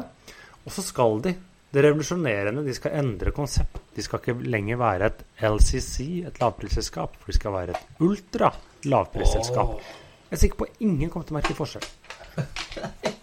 [0.66, 1.32] Og så skal de,
[1.74, 3.80] det revolusjonerende, de skal endre konsept.
[3.96, 8.52] De skal ikke lenger være et LCC, et lavprisselskap, for de skal være et ultra
[8.86, 9.76] lavprisselskap.
[10.30, 11.90] Jeg er sikker på at ingen kommer til å merke forskjell.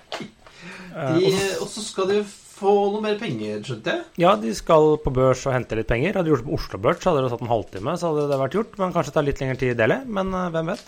[0.91, 1.27] Eh, De,
[1.63, 4.01] og så- skal de få noe mer penger, skjønte jeg.
[4.19, 6.13] Ja, de skal på børs og hente litt penger.
[6.17, 7.93] Hadde de gjort det på Oslo Børs, hadde det tatt en halvtime.
[7.97, 9.97] Så hadde det vært gjort, men kanskje det tar litt lengre tid i Delhi.
[10.05, 10.83] Men eh, hvem vet?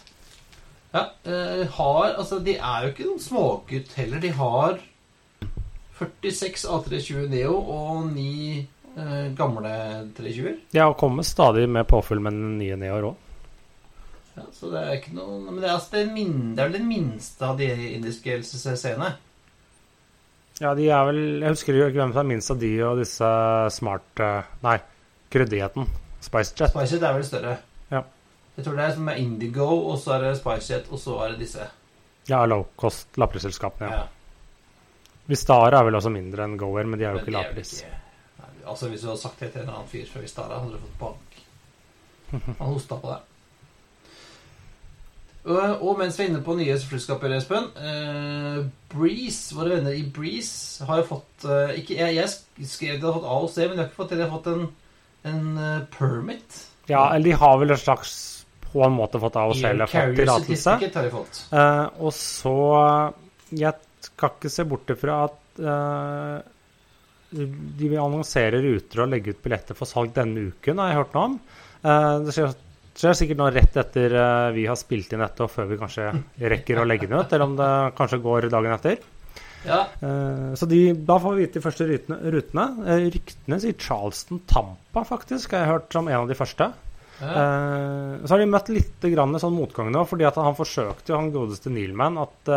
[0.93, 4.19] Ja, eh, har, altså De er jo ikke noen smågutt heller.
[4.27, 4.77] De har
[5.99, 8.29] 46 A320 Neo og 9
[8.97, 9.73] eh, gamle
[10.17, 10.55] 320-er.
[10.75, 13.19] Ja, og kommer stadig med påfyll med den nye Neoer òg.
[14.33, 16.79] Ja, så det er ikke noe Men det er, altså, det, min, det er vel
[16.79, 19.11] den minste av de indiske LCC-ene.
[20.61, 23.01] Ja, de er vel Jeg husker jo ikke hvem som er minst av de og
[23.01, 23.29] disse
[23.77, 24.79] smart eh, Nei,
[25.33, 25.87] kryddigheten.
[26.23, 26.73] SpiceJet.
[26.73, 27.53] SpiceJet er vel større.
[27.91, 28.01] Ja.
[28.57, 31.33] Jeg tror det er som er Indigo, og så er det SpiceJet, og så er
[31.33, 31.69] det disse.
[32.29, 33.89] Ja, low cost lavprisselskapene.
[33.89, 34.03] Ja.
[34.03, 34.22] Ja.
[35.29, 37.75] Vistara er vel også mindre enn Goer, men de er jo ikke det lavpris.
[38.63, 40.99] Altså Hvis du hadde sagt det til en annen fyr fra Vistara, hadde du fått
[40.99, 41.37] bank.
[42.59, 43.29] Han hosta på deg.
[45.43, 48.61] Og, og mens vi er inne på nye flyskaper, Espen eh,
[48.93, 53.17] Breeze, våre venner i Breeze, har jo fått eh, ikke, jeg, jeg skrev de har
[53.17, 54.21] fått A og C, men de har ikke fått det.
[54.21, 54.69] De har fått en,
[55.33, 56.61] en eh, permit.
[56.87, 58.13] Ja, eller de har vel en slags
[58.69, 60.77] på en måte fått A og C, eller fått tillatelse.
[60.95, 61.33] Har.
[61.59, 62.55] Eh, og så
[63.51, 66.41] Jeg skal ikke se bort ifra at uh,
[67.33, 71.15] de vil annonsere ruter og legge ut billetter for salg denne uken, har jeg hørt
[71.15, 71.39] noe om.
[71.83, 72.53] Uh, det skjer,
[72.99, 76.11] skjer sikkert nå rett etter eh, vi har spilt inn dette, og før vi kanskje
[76.53, 79.01] rekker å legge den ut, eller om det kanskje går dagen etter.
[79.63, 79.79] Ja,
[80.59, 82.17] så de, da får vi vite de første rutene.
[82.35, 82.65] rutene.
[83.15, 86.67] Ryktene sier Charleston Tampa, faktisk, har jeg hørt som en av de første.
[87.21, 87.45] ja.
[88.19, 91.71] Så har de møtt litt grann sånn motgang nå, fordi at han forsøkte han godeste
[91.71, 92.53] Neilman, at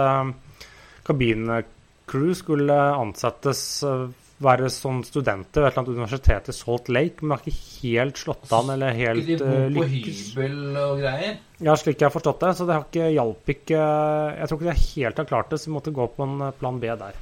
[1.06, 4.06] kabincrew skulle ansettes eh,
[4.42, 8.20] være sånn studenter ved et eller annet universitet i Salt Lake, men har ikke helt
[8.20, 11.38] slått an eller helt de bo på hybel og greier.
[11.64, 12.52] Ja, slik jeg har forstått det.
[12.58, 15.70] Så det har ikke hjalp ikke Jeg tror ikke de helt har klart det, så
[15.70, 17.18] vi måtte gå på en eh, plan B der.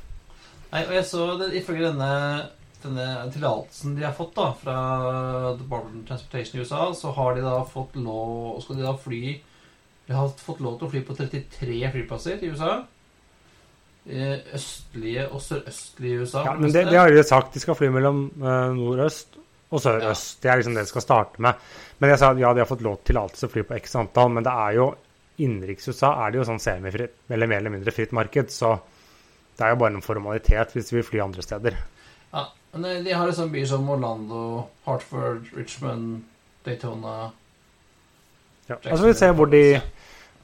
[0.74, 2.12] Nei, og jeg så det, Ifølge denne,
[2.82, 4.78] denne tillatelsen de har fått da fra
[5.60, 9.36] Department of Transportation i USA, så har de da fått lov Skal de da fly
[10.08, 12.80] De har fått lov til å fly på 33 flyplasser i USA.
[14.04, 16.42] Østlige og sørøstlige USA.
[16.44, 17.54] Ja, men det, det har de sagt.
[17.54, 19.38] De skal fly mellom eh, nordøst
[19.70, 20.42] og sørøst.
[20.42, 21.62] Det er liksom det de skal starte med.
[21.98, 23.96] Men jeg sa at ja, de har fått lov til alt å fly på x
[23.96, 24.90] antall, men det er jo
[25.42, 28.76] innenriks-USA er det jo sånn semifritt, eller mer eller mindre fritt marked, så
[29.56, 31.78] det er jo bare en formalitet hvis vi vil fly andre steder.
[32.34, 34.42] Ja, men de har liksom byer som Orlando,
[34.86, 36.22] Hartford, Richmond,
[36.66, 37.32] Daytona
[38.68, 38.78] Ja.
[38.78, 39.80] Altså, vi ser hvor de,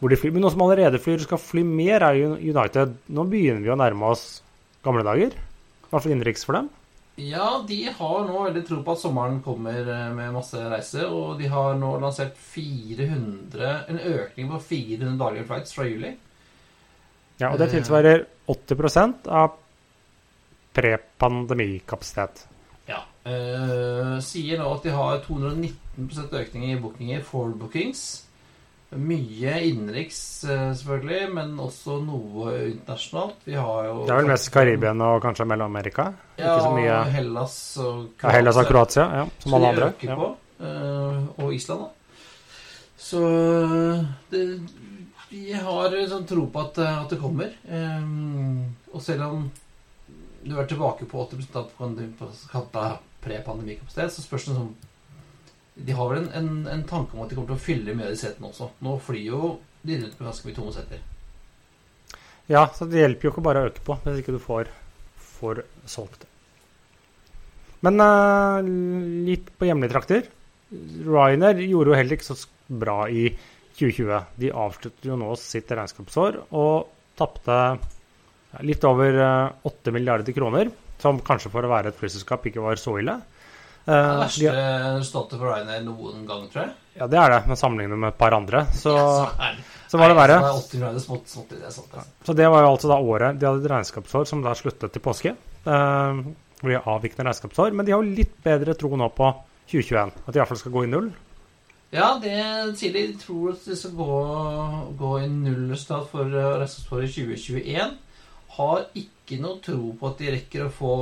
[0.00, 0.32] hvor de flyr.
[0.32, 2.96] Men noen som allerede flyr og skal fly mer, er United.
[3.12, 4.42] Nå begynner vi å nærme oss
[4.84, 5.34] gamle dager.
[5.36, 6.70] I hvert fall innenriks for dem.
[7.20, 11.34] Ja, de har nå veldig tro på at sommeren kommer eh, med masse reiser, og
[11.40, 16.14] de har nå lansert 400, en økning på 400 daglige flights fra juli.
[17.42, 17.74] Ja, og det Eh.
[17.76, 19.52] tilsvarer 80% av
[20.76, 22.46] prepandemikapasitet.
[22.88, 23.02] Ja.
[23.26, 28.26] eh, sier nå at de har 219% økning i bookinger for bookings.
[28.90, 33.36] Mye innenriks, eh, selvfølgelig, men også noe internasjonalt.
[33.46, 36.08] Vi har jo Det er vel mest Karibia og kanskje Mellom-Amerika?
[36.36, 36.56] Ja,
[37.14, 39.92] Hellas og ja, Hellas og Kroatia, ja, som alle andre.
[40.02, 40.16] Ja.
[40.16, 40.36] på.
[40.60, 41.90] eh, og Island, da.
[42.98, 43.20] Så
[44.30, 44.42] det,
[45.30, 47.54] vi har sånn tro på at, at det kommer.
[47.70, 48.10] Eh,
[48.92, 49.50] og selv om
[50.42, 54.74] du er tilbake på 80 på pandemi- på kanta pre-pandemikapasitet, så spørs det sånn
[55.74, 58.10] De har vel en, en, en tanke om at de kommer til å fylle av
[58.10, 58.70] de setene også.
[58.84, 59.54] Nå flyr jo
[59.86, 61.04] de rundt med ganske mye tomme seter.
[62.50, 64.72] Ja, så det hjelper jo ikke bare å øke på hvis ikke du får,
[65.38, 66.28] får solgt det.
[67.86, 68.58] Men uh,
[69.28, 70.26] litt på hjemlige trakter.
[70.70, 72.36] Ryanair gjorde jo heller ikke så
[72.80, 73.30] bra i
[73.78, 74.26] 2020.
[74.42, 77.56] De avsluttet jo nå sitt regnskapsår og tapte
[78.66, 82.80] litt over eh, 8 milliarder kroner, som kanskje for å være et flyselskap ikke var
[82.80, 83.16] så ille.
[83.86, 84.54] Eh, Det de, verste
[84.98, 86.74] resultatet for Ryanair noen gang, tror jeg.
[87.00, 89.98] ja, det er det, men sammenlignet med et par andre, så, Ja, så er så
[89.98, 90.36] var det verre.
[90.38, 91.72] så er 80 milliarder smått, smått i det.
[92.24, 95.02] Så det var jo altså da året De hadde et regnskapsår som da sluttet til
[95.02, 95.32] påske.
[95.66, 96.20] Uh,
[96.60, 97.72] hvor de avvikende regnskapsår.
[97.74, 99.32] Men de har jo litt bedre tro nå på
[99.72, 100.12] 2021.
[100.26, 101.10] At de i hvert fall skal gå i null.
[101.90, 102.36] Ja, det
[102.78, 103.06] sier de.
[103.10, 104.20] De tror at de skal gå,
[105.00, 107.98] gå i nullresultat for eh, regnskapsåret 2021.
[108.60, 110.94] Har ikke noe tro på at de rekker å få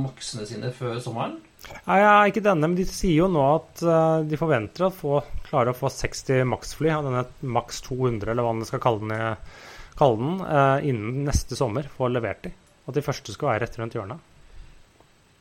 [0.00, 1.38] maksene sine før sommeren.
[1.86, 5.20] Nei, ja, ikke denne, men de sier jo nå at uh, de forventer å få,
[5.46, 7.22] klare å få 60 maksfly av denne
[7.54, 9.54] maks 200, eller hva man skal kalle den,
[9.98, 11.88] kalle den uh, innen neste sommer.
[11.96, 12.54] Få levert de.
[12.86, 14.28] At de første skal være rett rundt hjørnet.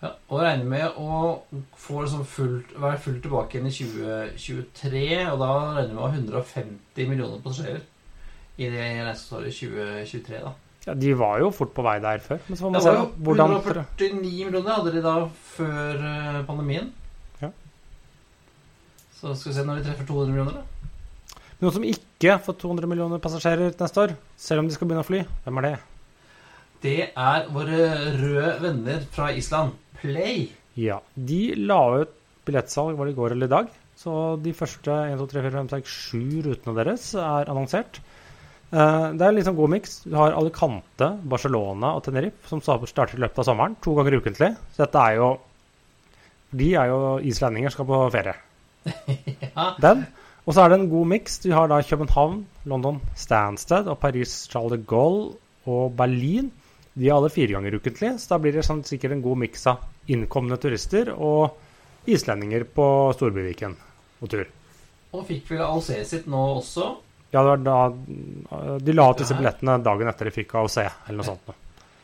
[0.01, 1.17] Ja, og regner med å
[1.53, 5.05] liksom fullt, være fullt tilbake igjen i 2023.
[5.29, 7.83] Og da regner vi med å ha 150 millioner passasjerer
[8.57, 10.41] i det regnskapsåret 2023.
[10.41, 10.55] da.
[10.87, 12.39] Ja, de var jo fort på vei der før.
[12.47, 15.15] Men så Det var jo hvordan 149 millioner hadde de da
[15.53, 16.89] før eh, pandemien.
[17.41, 17.51] Ja.
[19.19, 21.41] Så skal vi se når vi treffer 200 millioner, da.
[21.61, 25.09] Noen som ikke får 200 millioner passasjerer neste år, selv om de skal begynne å
[25.11, 25.75] fly, hvem er det?
[26.81, 27.83] Det er våre
[28.17, 29.75] røde venner fra Island.
[30.01, 30.47] Play.
[30.81, 32.17] Ja, de la ut
[32.47, 33.69] billettsalg var det i går eller i dag.
[34.01, 38.01] Så de første 1, 2, 3, 4, 5, 6, 7 rutene deres er annonsert.
[38.71, 39.97] Eh, det er en litt sånn god miks.
[40.07, 43.75] Du har Alicante, Barcelona og Tenerife som starter i løpet av sommeren.
[43.83, 44.53] To ganger ukentlig.
[44.75, 45.31] Så dette er jo
[46.51, 48.35] De er jo islendinger, skal på ferie.
[49.51, 49.73] Ja.
[49.83, 50.05] Den.
[50.47, 51.39] Og så er det en god miks.
[51.43, 55.33] Du har da København, London Stansted og Paris Charles de Gaulle
[55.67, 56.47] og Berlin.
[56.95, 59.67] De er alle fire ganger ukentlig, så da blir det sånn sikkert en god miks
[59.69, 63.75] av innkomne turister og islendinger på Storbyviken
[64.23, 64.47] og tur.
[65.11, 66.89] Og fikk vel AOC sitt nå også.
[67.31, 71.19] Ja, det var da De la ut disse billettene dagen etter de fikk AOC, eller
[71.21, 71.53] noe sånt.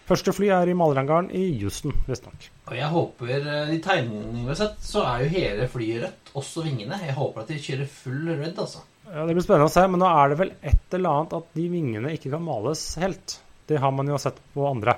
[0.08, 2.46] Første fly er i malerhangaren i Houston, visstnok.
[2.70, 6.32] Og jeg håper eh, De tegningene vi har sett, så er jo hele flyet rødt,
[6.40, 7.00] også vingene.
[7.04, 8.86] Jeg håper at de kjører full red, altså.
[9.10, 11.52] Ja, Det blir spennende å se, men nå er det vel et eller annet at
[11.60, 13.38] de vingene ikke kan males helt.
[13.68, 14.96] Det har man jo sett på andre.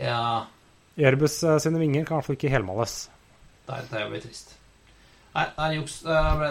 [0.00, 0.46] Ja,
[0.96, 2.96] Airbus eh, sine vinger kan i hvert fall ikke helmales.
[3.68, 4.56] det er, det er jo trist.
[5.36, 5.98] Nei, det er juks.
[6.08, 6.42] Eh,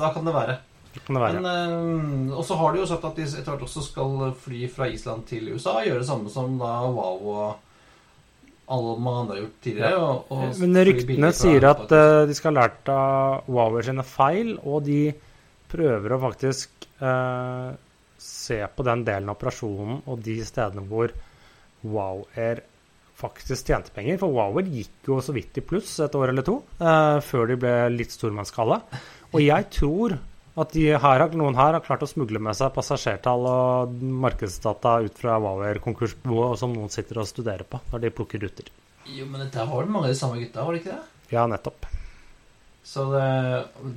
[0.00, 0.58] da kan det være.
[1.06, 4.64] Men, eh, og så har de jo sagt at de etter hvert også skal fly
[4.72, 5.80] fra Island til USA.
[5.86, 7.44] Gjøre det samme som da Wow og
[8.70, 10.00] alle man andre har gjort tidligere.
[10.00, 14.54] Og, og Men ryktene sier at eh, de skal ha lært av Wower sine feil,
[14.62, 15.02] og de
[15.70, 17.70] prøver å faktisk uh,
[18.18, 21.14] se på den delen av operasjonen og de stedene hvor
[21.86, 22.64] Wow Air
[23.20, 24.18] faktisk tjente penger.
[24.20, 27.58] For Wower gikk jo så vidt i pluss et år eller to, eh, før de
[27.60, 28.80] ble litt stormannsgale.
[29.30, 30.16] Og jeg tror
[30.58, 35.20] at de her, noen her har klart å smugle med seg passasjertall og markedsdata ut
[35.20, 38.70] fra Wower-konkursboet, som noen sitter og studerer på når de plukker ruter.
[39.06, 41.18] Jo, men dette var vel mange av de samme gutta, var det ikke det?
[41.30, 41.86] Ja, nettopp.
[42.90, 43.26] Så det,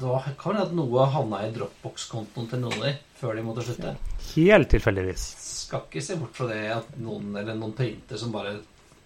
[0.02, 3.64] da kan det at noe havna i Dropbox-kontoen til noen av de før de måtte
[3.66, 3.96] slutte.
[4.34, 5.24] Helt tilfeldigvis.
[5.64, 8.58] Skal ikke se bort fra det at noen eller noen printer som bare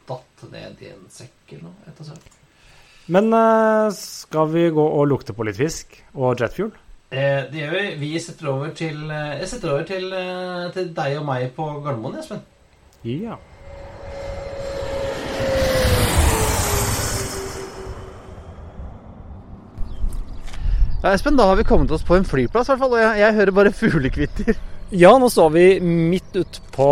[0.08, 1.78] datt ned i en sekk eller noe.
[1.88, 2.18] Etter.
[3.14, 6.74] Men eh, skal vi gå og lukte på litt fisk og jetfuel?
[7.08, 7.84] Eh, det gjør vi.
[8.02, 11.68] Vi setter over til eh, Jeg setter over til, eh, til deg og meg på
[11.86, 12.42] Gardermoen, Espen.
[13.08, 13.38] Ja.
[20.98, 22.98] Ja, Espen, da har vi kommet oss på en flyplass, i hvert fall.
[22.98, 24.60] Og jeg, jeg hører bare fuglekvitter.
[24.92, 26.92] Ja, nå står vi midt ute på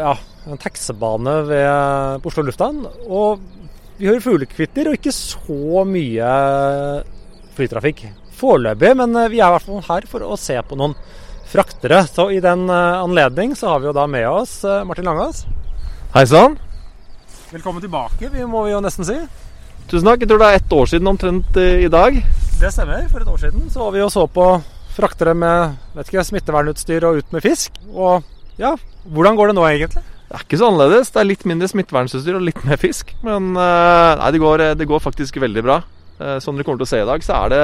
[0.00, 0.16] ja,
[0.48, 2.84] en taxibane ved på Oslo lufthavn.
[3.12, 3.44] Og
[4.00, 6.34] vi hører fuglekvitter og ikke så mye
[7.54, 8.06] flytrafikk
[8.38, 8.94] foreløpig.
[9.00, 10.96] Men eh, vi er i hvert fall her for å se på noen
[11.50, 12.04] fraktere.
[12.10, 15.44] Så i den eh, anledning så har vi jo da med oss eh, Martin Langås.
[16.14, 16.58] Hei sann.
[17.54, 19.16] Velkommen tilbake, vi må vi jo nesten si.
[19.90, 20.22] Tusen takk.
[20.24, 22.16] Jeg tror det er ett år siden omtrent i dag.
[22.58, 23.04] Det stemmer.
[23.12, 24.46] For et år siden så var vi og så på
[24.94, 27.76] fraktere med vet ikke, smittevernutstyr og ut med fisk.
[27.92, 28.24] Og
[28.58, 28.72] ja,
[29.04, 30.02] hvordan går det nå egentlig?
[30.24, 31.12] Det er ikke så annerledes.
[31.12, 33.12] Det er litt mindre smittevernutstyr og litt mer fisk.
[33.26, 35.82] Men nei, det går, det går faktisk veldig bra.
[36.42, 37.62] Som dere kommer til å se i dag, så er det,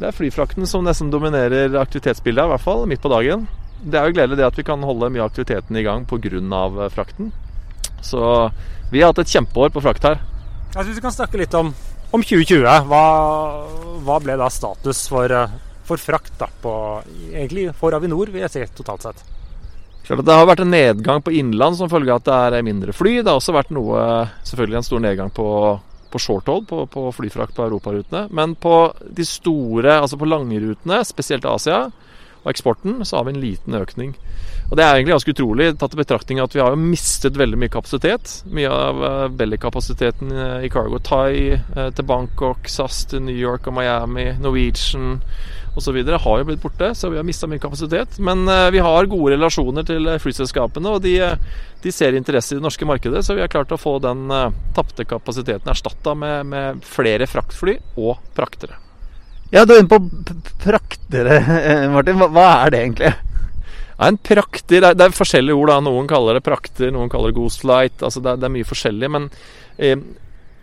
[0.00, 3.46] det er flyfrakten som nesten dominerer aktivitetsbildet, i hvert fall midt på dagen.
[3.84, 6.30] Det er jo gledelig det at vi kan holde mye av aktiviteten i gang pga.
[6.40, 7.30] Eh, frakten.
[8.02, 8.20] Så
[8.90, 10.18] vi har hatt et kjempeår på frakt her.
[10.74, 11.70] Jeg hvis vi kan snakke litt om,
[12.10, 13.04] om 2020, hva,
[14.02, 15.30] hva, ble da status for,
[15.86, 16.74] for frakt da, på,
[17.30, 19.24] egentlig for Avinor, vil jeg si, totalt sett?
[20.04, 23.22] Det har vært en nedgang på innland som følge av at det er mindre fly.
[23.22, 24.00] Det har også vært noe,
[24.44, 25.46] selvfølgelig en stor nedgang på,
[26.14, 28.28] på shorthold, på, på flyfrakt på europarutene.
[28.30, 28.78] Men på
[29.10, 31.88] de store, altså på langrutene, spesielt Asia,
[32.44, 34.12] og eksporten, så har vi en liten økning.
[34.70, 37.58] Og Det er egentlig ganske utrolig, tatt i betraktning at vi har jo mistet veldig
[37.60, 38.34] mye kapasitet.
[38.52, 40.32] Mye av uh, Belly-kapasiteten
[40.64, 45.18] i Cargo Thai uh, til Bangkok, SAS til New York og Miami, Norwegian
[45.74, 45.98] osv.
[46.06, 48.18] har jo blitt borte, så vi har mista mye kapasitet.
[48.18, 51.16] Men uh, vi har gode relasjoner til flyselskapene, og de,
[51.82, 53.24] de, ser interesse i det norske markedet.
[53.26, 54.26] Så vi har klart å få den
[54.76, 58.80] tapte kapasiteten erstatta med, med flere fraktfly og praktere.
[59.54, 60.00] Ja, du er inne på
[60.64, 61.38] praktere,
[61.94, 62.18] Martin.
[62.18, 63.12] Hva, hva, er det egentlig?
[63.94, 65.70] Ja, en prakter, det er, det er, forskjellige ord.
[65.70, 68.02] da, Noen kaller det prakter, noen kaller det ghostlight.
[68.02, 69.10] altså Det er, det er mye forskjellig.
[69.14, 69.28] Men
[69.78, 69.94] eh,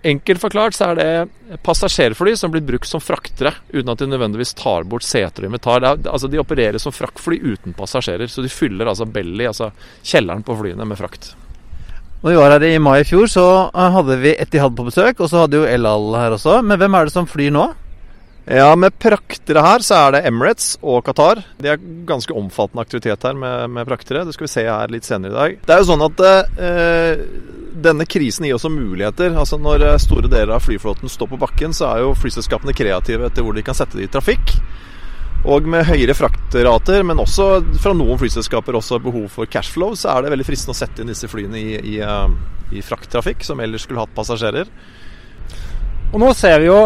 [0.04, 4.56] enkelt forklart så er det passasjerfly som blir brukt som fraktere, uten at de nødvendigvis
[4.58, 5.86] tar bort seter og inventar.
[5.86, 8.28] altså De opererer som fraktfly uten passasjerer.
[8.32, 11.34] Så de fyller altså belly, altså kjelleren på flyene, med frakt.
[12.22, 15.24] Når vi var her i mai i fjor, så eh, hadde vi Etihad på besøk,
[15.24, 16.60] og så hadde jo El Al her også.
[16.62, 17.72] Men hvem er det som flyr nå?
[18.46, 21.44] Ja, Med praktere her så er det Emirates og Qatar.
[21.62, 24.24] De har ganske omfattende aktivitet her med, med, praktere.
[24.26, 25.58] Det skal vi se her litt senere i dag.
[25.68, 27.22] Det er jo sånn at eh,
[27.86, 29.36] denne krisen gir også muligheter.
[29.38, 33.30] Altså Når eh, store deler av flyflåten står på bakken, så er jo flyselskapene kreative
[33.30, 34.56] etter hvor de kan sette det i trafikk.
[35.46, 37.48] Og med høyere fraktrater, men også
[37.82, 41.14] fra noen flyselskaper også behov for cashflow, så er det veldig fristende å sette inn
[41.14, 44.74] disse flyene i, i, eh, i frakttrafikk, som ellers skulle hatt passasjerer.
[46.12, 46.82] Og nå ser vi jo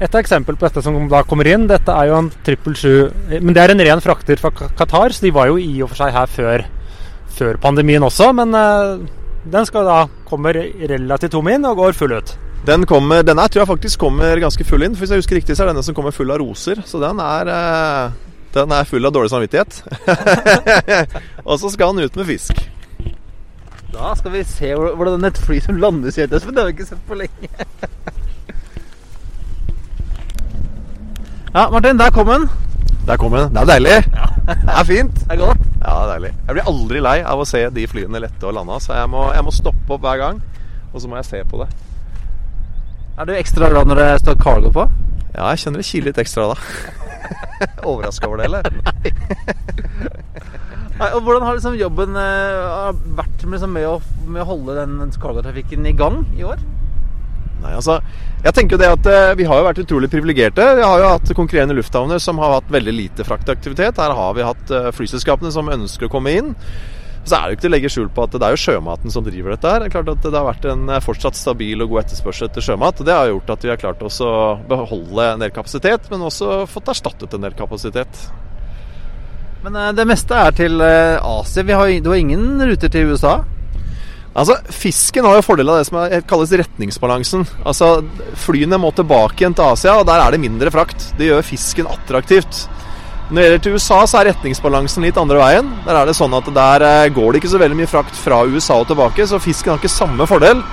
[0.00, 3.62] et eksempel på dette som da kommer inn, dette er jo en 777 Men det
[3.62, 6.30] er en ren frakter fra Qatar, så de var jo i og for seg her
[6.30, 6.64] før,
[7.36, 8.30] før pandemien også.
[8.36, 9.02] Men uh,
[9.44, 12.32] den skal da kommer relativt tom inn og går full ut.
[12.64, 14.96] Den kommer, denne tror jeg faktisk kommer ganske full inn.
[14.96, 16.80] For hvis jeg husker riktig, så er denne som kommer full av roser.
[16.88, 19.82] Så den er, uh, den er full av dårlig samvittighet.
[21.48, 22.64] og så skal den ut med fisk.
[23.90, 26.54] Da skal vi se hvordan et fly som landes i Espen.
[26.56, 27.52] Det har vi ikke sett på lenge.
[31.54, 32.48] Ja, Martin, der kom den.
[33.06, 33.50] Der kom den.
[33.50, 33.96] Det er deilig.
[34.14, 34.26] Ja.
[34.46, 35.14] Det er fint.
[35.26, 35.58] Det er godt.
[35.80, 36.30] Ja, det er deilig.
[36.46, 38.76] Jeg blir aldri lei av å se de flyene lette og lande.
[38.84, 40.40] Så jeg må, jeg må, stoppe opp hver gang,
[40.92, 41.68] og så må jeg se på det.
[43.18, 44.86] Er du ekstra glad når det står cargo på?
[45.34, 46.56] Ja, jeg kjenner det kiler litt ekstra da.
[47.88, 48.62] Overraska over det, eller?
[51.00, 51.10] Nei.
[51.10, 55.14] og Hvordan har liksom jobben uh, vært med, liksom, med, å, med, å, holde den
[55.18, 56.62] cargotrafikken i gang i år?
[57.60, 57.98] Nei, altså,
[58.40, 60.64] jeg tenker jo det at eh, Vi har jo vært utrolig privilegerte.
[60.78, 64.00] Vi har jo hatt konkurrerende lufthavner som har hatt veldig lite fraktaktivitet.
[64.00, 66.54] Her har vi hatt eh, flyselskapene som ønsker å komme inn.
[67.20, 69.12] Så er det jo ikke til å legge skjul på at det er jo sjømaten
[69.12, 69.82] som driver dette her.
[69.82, 72.64] Det er klart at det har vært en eh, fortsatt stabil og god etterspørsel etter
[72.64, 73.04] sjømat.
[73.04, 74.32] Det har gjort at vi har klart oss å
[74.70, 78.24] beholde en del kapasitet, men også fått erstattet en del kapasitet.
[79.60, 81.62] Men det meste er til Asia.
[81.68, 83.42] Vi har, du har ingen ruter til USA?
[84.30, 85.98] Altså, Fisken har jo fordel av det som
[86.30, 87.46] kalles retningsbalansen.
[87.66, 88.04] Altså,
[88.38, 91.08] Flyene må tilbake igjen til Asia, og der er det mindre frakt.
[91.18, 92.68] Det gjør fisken attraktivt.
[93.30, 95.68] Når det gjelder til USA, så er retningsbalansen litt andre veien.
[95.84, 98.40] Der er det sånn at der eh, går det ikke så veldig mye frakt fra
[98.42, 100.64] USA og tilbake, så fisken har ikke samme fordel.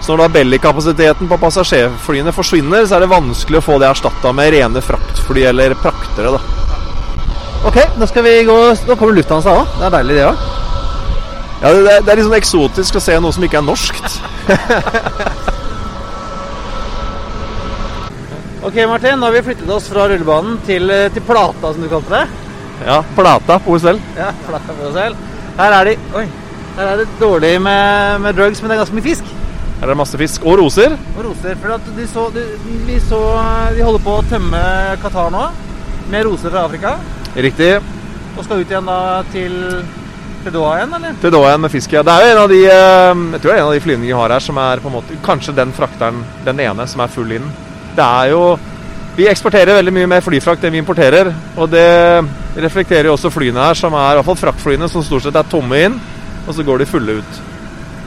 [0.00, 4.32] Så når da belly-kapasiteten på passasjerflyene forsvinner, så er det vanskelig å få det erstatta
[4.34, 6.34] med rene fraktfly eller praktere.
[6.34, 6.42] da.
[7.68, 8.56] Ok, nå skal vi gå
[8.88, 9.76] Nå kommer Lufthansa òg.
[9.76, 10.49] Det er deilig, det òg.
[11.60, 14.14] Ja, det, det, er litt sånn eksotisk å se noe som ikke er norskt.
[18.66, 19.20] ok, Martin.
[19.20, 22.24] Nå har vi flyttet oss fra rullebanen til, eh, til Plata, som du kalte det.
[22.86, 23.98] Ja, Plata på OSL.
[24.16, 25.12] Ja, Plata på OSL.
[25.60, 26.24] Her er de Oi.
[26.78, 27.84] Her er det dårlig med,
[28.24, 29.24] med drugs, men det er ganske mye fisk.
[29.82, 30.40] Her er det masse fisk.
[30.48, 30.90] Og roser.
[31.12, 32.42] Og roser, for de, så, de,
[32.88, 33.20] vi så
[33.76, 34.60] De holder på å tømme
[35.04, 35.44] Qatar nå
[36.08, 36.96] med roser fra Afrika.
[37.36, 37.74] Riktig.
[38.38, 39.52] Og skal ut igjen da til
[40.44, 41.16] til Doha igjen, eller?
[41.20, 42.02] Til Doha igjen med fisk, ja.
[42.06, 44.10] Det er jo en av de eh, jeg tror det er en av de flyvningene
[44.10, 47.12] vi har her som er på en måte kanskje den frakteren, den ene, som er
[47.12, 47.48] full inn.
[47.96, 48.44] Det er jo
[49.16, 51.28] Vi eksporterer veldig mye mer flyfrakt enn vi importerer.
[51.58, 52.22] Og det
[52.56, 55.48] reflekterer jo også flyene her, som er i hvert fall fraktflyene, som stort sett er
[55.50, 55.98] tomme inn,
[56.46, 57.40] og så går de fulle ut.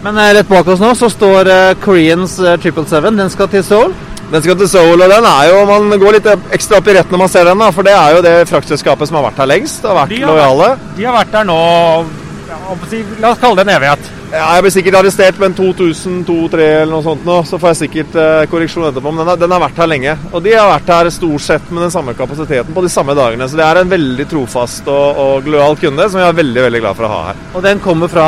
[0.03, 3.19] Men eh, rett bak oss nå så står eh, Koreans eh, 777.
[3.19, 3.93] Den skal til Seoul.
[4.31, 7.11] Den skal til Seoul, og den er jo Man går litt ekstra opp i rett
[7.13, 9.51] når man ser den, da, for det er jo det fraktselskapet som har vært her
[9.53, 9.85] lengst.
[9.85, 10.73] og vært De har lojale.
[10.97, 11.61] De har vært der nå
[13.21, 14.09] La oss kalle det en evighet.
[14.33, 17.79] Ja, jeg blir sikkert arrestert med en 2002-2003 eller noe sånt nå, så får jeg
[17.83, 19.11] sikkert eh, korreksjon etterpå.
[19.13, 20.15] Men den har, den har vært her lenge.
[20.31, 23.47] Og de har vært her stort sett med den samme kapasiteten på de samme dagene.
[23.47, 26.83] Så det er en veldig trofast og, og lojal kunde som jeg er veldig veldig
[26.83, 27.41] glad for å ha her.
[27.53, 28.27] Og den kommer fra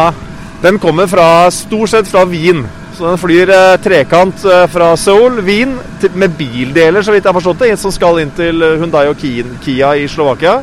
[0.64, 2.64] Den kommer fra, stort sett fra Wien.
[2.96, 7.34] Så den flyr eh, trekant eh, fra Seoul, Wien, til, med bildeler, så vidt jeg
[7.34, 10.62] har forstått det, som skal inn til Hundai Hyundai og Kia i Slovakia.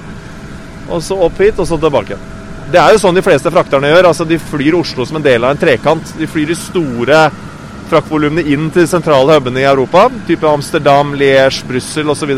[0.88, 2.18] Og så opp hit, og så tilbake.
[2.72, 4.06] Det er jo sånn de fleste frakterne gjør.
[4.08, 6.14] altså De flyr Oslo som en del av en trekant.
[6.16, 7.26] De flyr de store
[7.90, 12.32] fraktvolumene inn til sentrale hubene i Europa, type Amsterdam, Liège, Brussel osv.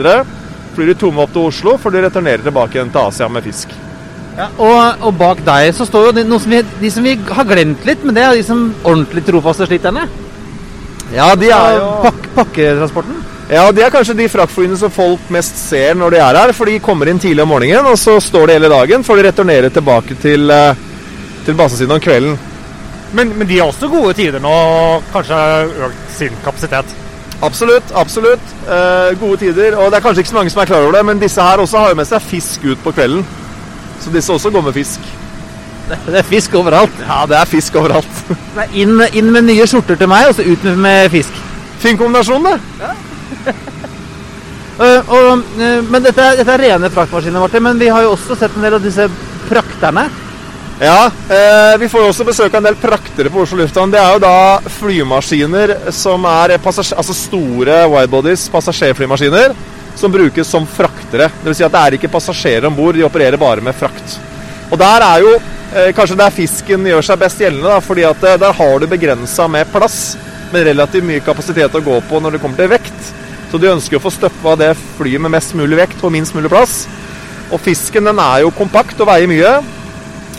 [0.75, 3.77] Flyr de tomme opp til Oslo for de returnerer tilbake igjen til Asia med fisk.
[4.35, 7.15] ja, og, og bak deg så står jo de, noe som vi, de som vi
[7.15, 10.09] har glemt litt, men det er de som ordentlig trofaste sliterne.
[11.15, 13.23] Ja, de er jo Pak pakketransporten.
[13.51, 16.53] Ja, Det er kanskje de fraktflyene som folk mest ser når de er her.
[16.57, 19.29] For de kommer inn tidlig om morgenen, og så står de hele dagen før de
[19.29, 20.75] returnerer tilbake til, eh,
[21.45, 22.39] til basen sin om kvelden.
[23.13, 25.41] Men, men de har også gode tider nå, og kanskje
[25.87, 26.95] økt sin kapasitet.
[27.45, 27.93] Absolutt.
[27.95, 28.55] absolutt.
[28.65, 29.77] Eh, gode tider.
[29.77, 31.61] Og det er kanskje ikke så mange som er klar over det, men disse her
[31.61, 33.27] også har jo med seg fisk ut på kvelden.
[34.01, 35.01] Så disse også går med fisk.
[35.89, 36.93] Det er fisk overalt.
[37.05, 38.23] Ja, det er fisk overalt.
[38.29, 41.43] Det er inn, inn med nye skjorter til meg, og så ut med, med fisk.
[41.79, 42.95] fin kombinasjon, det.
[43.47, 47.63] Øh, og, øh, men dette, er- dette er rene fraktmaskiner, Martin.
[47.63, 49.09] Men vi har jo også sett en del av disse
[49.49, 50.09] prakterne.
[50.83, 53.93] Ja, eh, vi får jo også besøk av en del praktere på Oslo lufthavn.
[53.95, 54.35] Det er jo da
[54.81, 59.55] flymaskiner som er altså store widebodies, passasjerflymaskiner,
[59.95, 61.29] som brukes som fraktere.
[61.45, 64.19] Vil si at det er ikke passasjerer om bord, de opererer bare med frakt.
[64.73, 68.27] Og der er jo eh, kanskje der fisken gjør seg best gjeldende, da, fordi at
[68.27, 70.17] eh, der har du begrensa med plass,
[70.51, 73.13] men relativt mye kapasitet å gå på når det kommer til vekt.
[73.55, 76.51] Så de ønsker å få støppa det flyet med mest mulig vekt på minst mulig
[76.51, 76.89] plass.
[77.55, 79.53] Og fisken den er jo kompakt og veier mye.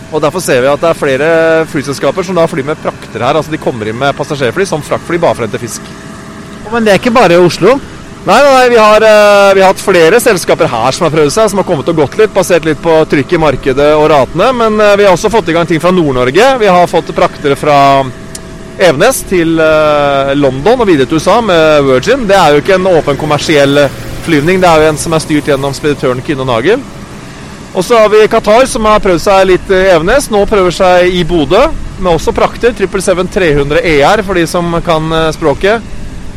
[0.09, 1.30] Og Derfor ser vi at det er flere
[1.72, 3.39] flyselskaper som da flyr med prakter her.
[3.39, 5.88] Altså De kommer inn med passasjerfly som fraktfly bare for å hente fisk.
[6.74, 7.78] Men det er ikke bare i Oslo.
[8.26, 11.49] Nei, nei, vi, har, eh, vi har hatt flere selskaper her som har prøvd seg,
[11.53, 14.51] som har kommet og gått litt, basert litt på trykk i markedet og ratene.
[14.59, 16.51] Men eh, vi har også fått i gang ting fra Nord-Norge.
[16.59, 17.80] Vi har fått praktere fra
[18.80, 22.26] Evenes til eh, London og videre til USA med Virgin.
[22.28, 25.23] Det er jo ikke en åpen kommersiell eh, flyvning, det er jo en som er
[25.23, 26.82] styrt gjennom speditøren Kine Nagel.
[27.76, 30.30] Og så har vi Qatar, som har prøvd seg litt i Evenes.
[30.32, 31.65] Nå prøver seg i Bodø,
[31.99, 32.71] med også prakter.
[32.76, 35.91] 777-300 ER, for de som kan eh, språket.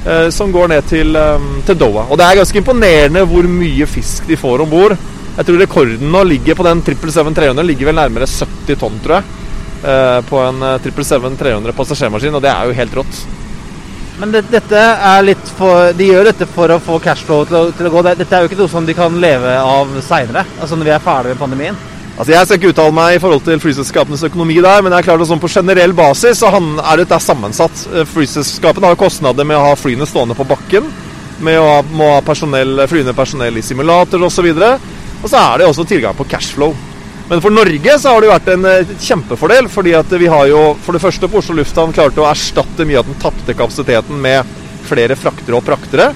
[0.07, 2.07] eh, Som går ned til, eh, til Doha.
[2.11, 4.97] Og det er ganske imponerende hvor mye fisk de får om bord.
[5.39, 9.25] Jeg tror rekorden nå ligger på den 777-300 ligger vel nærmere 70 tonn, tror jeg.
[9.85, 13.21] Eh, På en eh, 777-300 passasjermaskin, og det er jo helt rått.
[14.19, 17.71] Men det, dette er litt for De gjør dette for å få cashflow til, å-
[17.73, 18.03] til å gå.
[18.09, 21.05] Dette er jo ikke noe som de kan leve av seinere, altså når vi er
[21.05, 21.77] ferdig med pandemien.
[22.19, 25.07] Altså Jeg skal ikke uttale meg i forhold til flyselskapenes økonomi der, men jeg er
[25.07, 27.85] klart at sånn på generell basis så han- er dette det er sammensatt.
[27.95, 30.91] Eh, Flyselskapene har kostnader med å ha flyene stående på bakken,
[31.41, 34.51] med å ha, må ha personell, flyende personell i simulator osv.
[35.23, 36.75] Og så er det også tilgang på cashflow.
[37.29, 40.47] Men for Norge så har det jo vært en eh, kjempefordel, fordi at vi har
[40.49, 44.17] jo for det første på Oslo lufthavn klart å erstatte mye av den tapte kapasiteten
[44.23, 44.49] med
[44.89, 46.09] flere fraktere og praktere.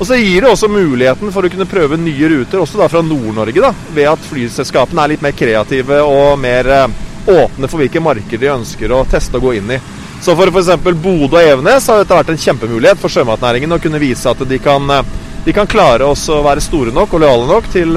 [0.00, 3.04] Og så gir det også muligheten for å kunne prøve nye ruter, også da fra
[3.06, 8.02] Nord-Norge, da, ved at flyselskapene er litt mer kreative og mer eh, åpne for hvilke
[8.02, 9.78] markeder de ønsker å teste og gå inn i.
[10.22, 10.72] Så for f.eks.
[11.02, 14.58] Bodø og Evenes har dette vært en kjempemulighet for sjømatnæringen å kunne vise at de
[14.62, 15.14] kan, eh,
[15.46, 17.94] de kan klare oss å være store nok og lojale nok til,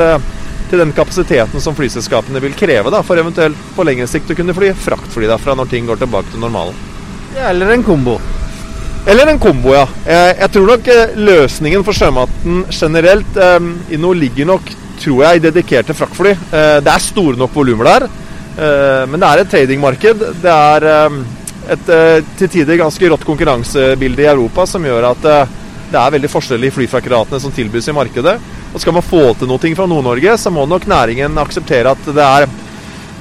[0.70, 4.56] til den kapasiteten som flyselskapene vil kreve da, for eventuelt på lengre sikt å kunne
[4.58, 6.78] fly fraktfly derfra når ting går tilbake til normalen.
[7.36, 8.18] Ja, eller en kombo.
[9.06, 9.86] Eller en kombo, ja.
[10.08, 15.26] Jeg, jeg tror nok eh, løsningen for sjømaten generelt eh, i noe ligger nok, tror
[15.28, 16.32] jeg, i dedikerte fraktfly.
[16.34, 18.08] Eh, det er store nok volumer der,
[18.58, 20.26] eh, men det er et tradingmarked.
[20.42, 21.20] Det er eh,
[21.76, 25.54] et eh, til tider ganske rått konkurransebilde i Europa som gjør at eh,
[25.92, 28.40] det er veldig forskjellige flyfrakkeratene som tilbys i markedet.
[28.76, 32.26] Og skal man få til noe fra Nord-Norge, så må nok næringen akseptere at det
[32.26, 32.46] er,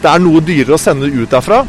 [0.02, 1.60] det er noe dyrere å sende ut derfra.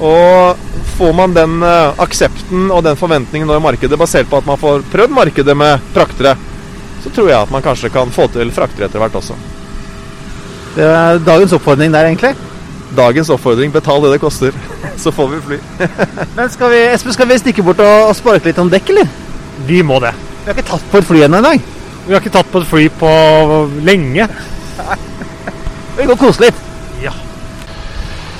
[0.00, 0.64] Og
[0.96, 4.58] får man den eh, aksepten og den forventningen nå i markedet basert på at man
[4.58, 6.34] får prøvd markedet med fraktere,
[7.04, 9.36] så tror jeg at man kanskje kan få til fraktere etter hvert også.
[10.78, 12.32] Det er dagens oppfordring der, egentlig.
[12.96, 14.56] Dagens oppfordring betal det det koster,
[15.02, 15.62] så får vi fly.
[16.38, 19.16] Men skal vi, Espen, skal vi stikke bort og, og sparke litt om dekk, eller?
[19.68, 20.16] Vi må det.
[20.16, 21.74] Vi har ikke tatt på et fly ennå i dag.
[22.08, 23.08] Vi har ikke tatt på et fly på
[23.84, 24.24] lenge.
[25.98, 26.62] Vi går og koser litt.
[27.02, 27.12] Ja.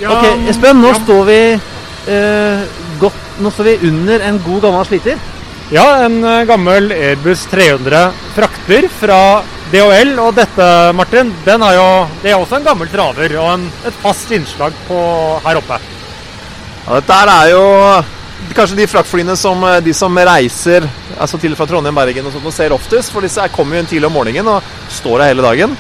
[0.09, 2.63] Ok, Espen, nå står vi eh,
[3.03, 5.21] godt Nå står vi under en god gammel sliter.
[5.75, 8.07] Ja, en eh, gammel Airbus 300
[8.39, 9.21] frakter fra
[9.69, 10.15] DHL.
[10.25, 11.89] Og dette, Martin, den er jo,
[12.25, 15.03] det er også en gammel traver og en, et fast innslag på
[15.45, 15.77] her oppe.
[16.87, 17.67] Ja, dette her er jo
[18.59, 20.87] kanskje de fraktflyene som eh, de som reiser
[21.19, 23.13] altså til fra Trondheim, Bergen og sånt, og ser oftest.
[23.15, 25.77] For disse kommer jo inn tidlig om morgenen og står her hele dagen.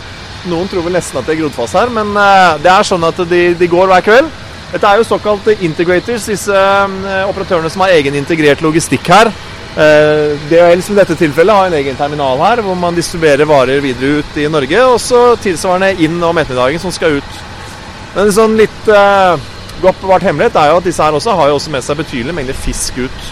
[0.48, 3.06] Noen tror vel nesten at det er grodd fast her, men eh, det er sånn
[3.08, 4.30] at de, de går hver kveld.
[4.68, 9.32] Dette er jo såkalt integrators, disse eh, operatørene som har egen integrert logistikk her.
[9.78, 14.24] DHL som i dette tilfellet har en egen terminal her, hvor man distribuerer varer videre
[14.24, 14.80] ut i Norge.
[14.90, 17.36] Og så tilsvarende inn om ettermiddagen som skal ut.
[18.16, 18.90] Men en sånn litt
[19.82, 22.36] godt bevart hemmelighet er jo at disse her også har jo også med seg betydelige
[22.36, 23.28] mengder fisk ut.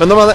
[0.00, 0.32] Men når man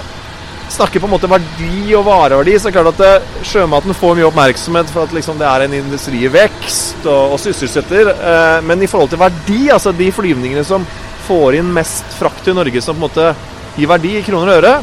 [0.70, 4.28] snakker på en måte verdi og vareverdi, så er det klart at sjømaten får mye
[4.28, 8.12] oppmerksomhet for at liksom det er en industri i vekst og, og sysselsetter.
[8.14, 10.86] Eh, men i forhold til verdi, altså de flyvningene som
[11.26, 13.30] får inn mest frakt til Norge som på en måte
[13.76, 14.76] gir verdi i kroner og øre,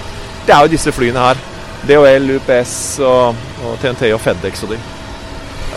[0.43, 1.45] det er jo disse flyene her.
[1.83, 4.83] DHL, UPS og, og TNT og Fedex og de.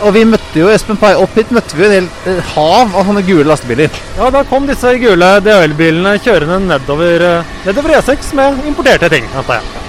[0.05, 3.07] Og vi møtte jo Espen Pai opp hit møtte vi en hel eh, hav av
[3.07, 3.93] sånne gule lastebiler.
[4.17, 9.61] Ja, da kom disse gule DHL-bilene kjørende nedover, eh, nedover E6 med importerte ting, antar
[9.61, 9.83] jeg.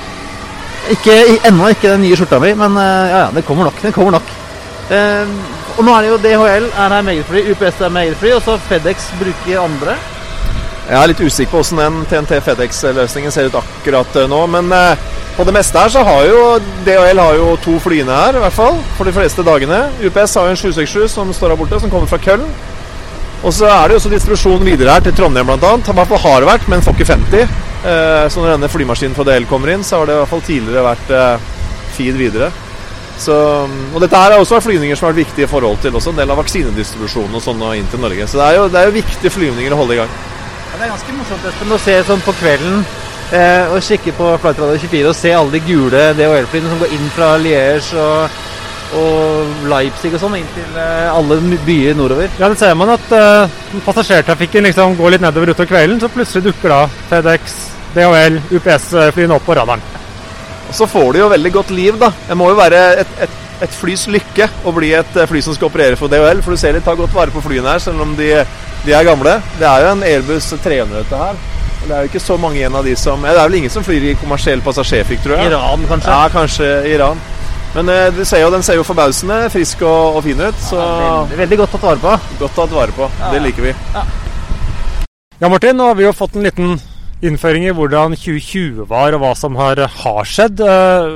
[0.96, 1.16] Ikke,
[1.50, 3.80] ennå ikke den nye skjorta mi, men eh, ja, ja, det kommer nok.
[3.84, 4.36] Det kommer nok.
[4.88, 5.34] Eh,
[5.76, 8.22] og nå er det jo DHL er her meget eget fly, UPS er meget eget
[8.22, 9.98] fly, og så Fedex bruker andre.
[10.89, 14.39] Jeg er litt usikker på hvordan den TNT Fedex-løsningen ser ut akkurat eh, nå.
[14.49, 15.03] Men eh,
[15.36, 16.39] på det meste her så har jo
[16.86, 18.78] DHL har jo to flyene her, i hvert fall.
[18.97, 19.82] For de fleste dagene.
[20.01, 22.47] UPS har jo en 767 som står her borte, som kommer fra Köln.
[23.45, 25.74] Og så er det jo også distribusjon videre her til Trondheim bl.a.
[25.76, 27.45] I hvert fall har det vært, men får ikke 50.
[27.45, 30.47] Eh, så når denne flymaskinen fra DHL kommer inn, så har det i hvert fall
[30.49, 31.12] tidligere vært
[31.99, 32.49] feed videre.
[33.20, 33.36] Så,
[33.66, 36.14] og dette her har også vært flyvninger som har vært viktige i forhold til også
[36.14, 38.30] en del av vaksinedistribusjonen og sånn inn til Norge.
[38.30, 40.18] Så det er jo, det er jo viktige flyvninger å holde i gang.
[40.68, 42.82] Ja, det er ganske morsomt Espen, å se sånn på kvelden
[43.32, 46.92] eh, og kikke på Flight Radio 24 og se alle de gule DHL-flyene som går
[46.96, 48.36] inn fra Liège og,
[49.00, 52.28] og Leipzig og sånn inn til eh, alle byer nordover.
[52.36, 53.56] Ja, det ser man at eh,
[53.86, 57.56] passasjertrafikken liksom går litt nedover utover kvelden, så plutselig dukker da FedEx,
[57.96, 59.88] DHL, UPS-flyene opp på radaren.
[60.68, 62.12] Og så får de jo veldig godt liv, da.
[62.28, 65.54] Det må jo være et, et, et flys lykke å bli et eh, fly som
[65.56, 66.42] skal operere for DHL.
[66.44, 68.30] For du ser de tar godt vare på flyene her, selv om de,
[68.86, 69.38] de er gamle.
[69.59, 71.40] Det er jo en Airbus 300 dette her.
[71.78, 73.70] Det er jo ikke så mange igjen av de som ja, Det er vel ingen
[73.72, 75.52] som flyr i kommersiell passasjerflyk, tror jeg.
[75.52, 76.11] Iran, kanskje.
[76.14, 77.20] Ja, kanskje Iran.
[77.74, 80.62] Men eh, du ser jo, den ser jo forbausende frisk og, og fin ut.
[80.64, 82.14] Så Veldig, veldig godt tatt vare på.
[82.42, 83.11] godt tatt vare på.
[83.32, 83.74] Det liker vi.
[85.38, 86.78] Ja, Martin, nå har vi jo fått en liten
[87.22, 90.62] innføring i hvordan 2020 var, og hva som har, har skjedd.
[90.62, 91.12] Eh,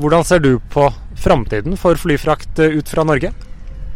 [0.00, 0.84] Hvordan ser du på
[1.20, 3.32] framtiden for flyfrakt eh, ut fra Norge?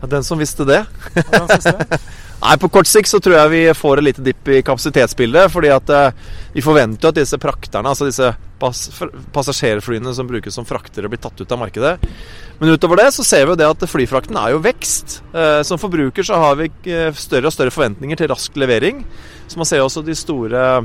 [0.00, 0.84] Ja, Den som visste det.
[1.14, 1.98] Du det?
[2.44, 5.50] Nei, På kort sikt så tror jeg vi får et lite dipp i kapasitetsbildet.
[5.52, 6.10] fordi at eh,
[6.52, 8.86] vi forventer at disse prakterne, altså disse pass
[9.32, 11.94] passasjerflyene som brukes som fraktere, blir tatt ut av markedet.
[12.60, 15.22] Men utover det så ser vi jo det at flyfrakten er jo vekst.
[15.32, 16.68] Eh, som forbruker så har vi
[17.16, 19.02] større og større forventninger til rask levering.
[19.48, 20.84] Så man ser også de store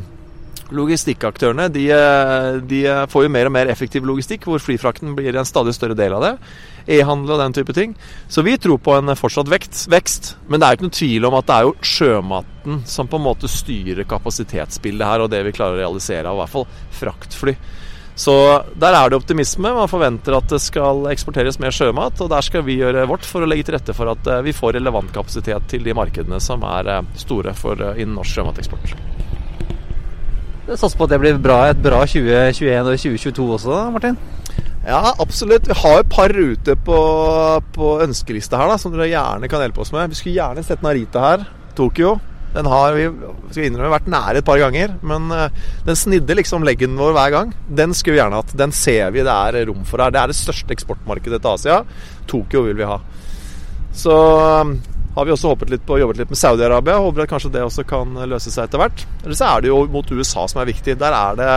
[0.75, 5.35] logistikkaktørene de, eh, de eh, får jo mer og mer effektiv logistikk, hvor flyfrakten blir
[5.35, 6.33] en stadig større del av det.
[6.99, 7.95] E-handel og den type ting.
[8.27, 10.33] Så vi tror på en fortsatt vekst, vekst.
[10.47, 13.19] Men det er jo ikke noe tvil om at det er jo sjømaten som på
[13.19, 16.67] en måte styrer kapasitetsbildet her, og det vi klarer å realisere av i hvert fall
[17.01, 17.57] fraktfly.
[18.19, 18.33] Så
[18.75, 19.71] der er det optimisme.
[19.71, 23.45] Man forventer at det skal eksporteres mer sjømat, og der skal vi gjøre vårt for
[23.45, 26.67] å legge til rette for at eh, vi får relevant kapasitet til de markedene som
[26.67, 29.18] er eh, store for eh, innen norsk sjømateksport.
[30.77, 34.17] Satser på at det blir bra, et bra 2021 og 2022 også, da, Martin.
[34.85, 35.67] Ja, absolutt.
[35.67, 36.97] Vi har et par ruter på,
[37.75, 40.11] på ønskelista her da, som dere gjerne kan hjelpe oss med.
[40.13, 41.47] Vi skulle gjerne sett Narita her.
[41.77, 42.17] Tokyo.
[42.53, 43.05] Den har vi
[43.51, 45.51] skal innrømme, vært nære et par ganger, men eh,
[45.85, 47.51] den snidde liksom leggen vår hver gang.
[47.69, 48.55] Den skulle vi gjerne hatt.
[48.57, 50.13] Den ser vi det er rom for her.
[50.13, 51.81] Det er det største eksportmarkedet til Asia.
[52.29, 52.97] Tokyo vil vi ha.
[53.93, 54.15] Så
[55.15, 56.99] har vi også håpet litt på, jobbet litt med Saudi-Arabia.
[57.01, 59.05] Håper at kanskje det også kan løse seg etter hvert.
[59.23, 60.95] Eller så er det jo mot USA som er viktig.
[61.01, 61.53] Der er det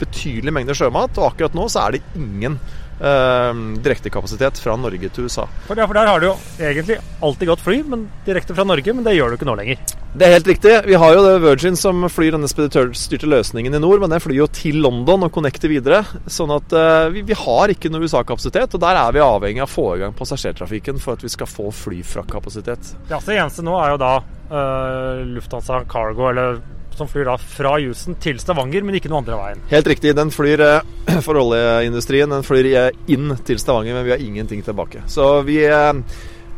[0.00, 2.58] betydelige mengder sjømat, og akkurat nå så er det ingen
[2.96, 5.44] direktekapasitet fra Norge til USA.
[5.66, 8.94] For, ja, for der har du jo egentlig alltid gått fly, men direkte fra Norge,
[8.96, 9.96] men det gjør du ikke nå lenger.
[10.16, 10.70] Det er helt riktig.
[10.86, 14.38] Vi har jo det Virgin som flyr denne speditørstyrte løsningen i nord, men den flyr
[14.38, 15.98] jo til London og connecter videre.
[16.24, 19.68] Sånn at eh, vi, vi har ikke noe USA-kapasitet, og der er vi avhengig av
[19.68, 22.94] å få i gang passasjertrafikken for at vi skal få flyfraktkapasitet.
[23.10, 26.62] Ja, så Det eneste nå er jo da eh, Lufthansa Cargo, eller
[26.98, 29.66] som flyr da fra Houston til Stavanger, men ikke noe andre veien.
[29.72, 30.14] Helt riktig.
[30.18, 32.32] Den flyr eh, for oljeindustrien.
[32.32, 32.72] Den flyr
[33.12, 35.04] inn til Stavanger, men vi har ingenting tilbake.
[35.10, 35.92] Så vi eh,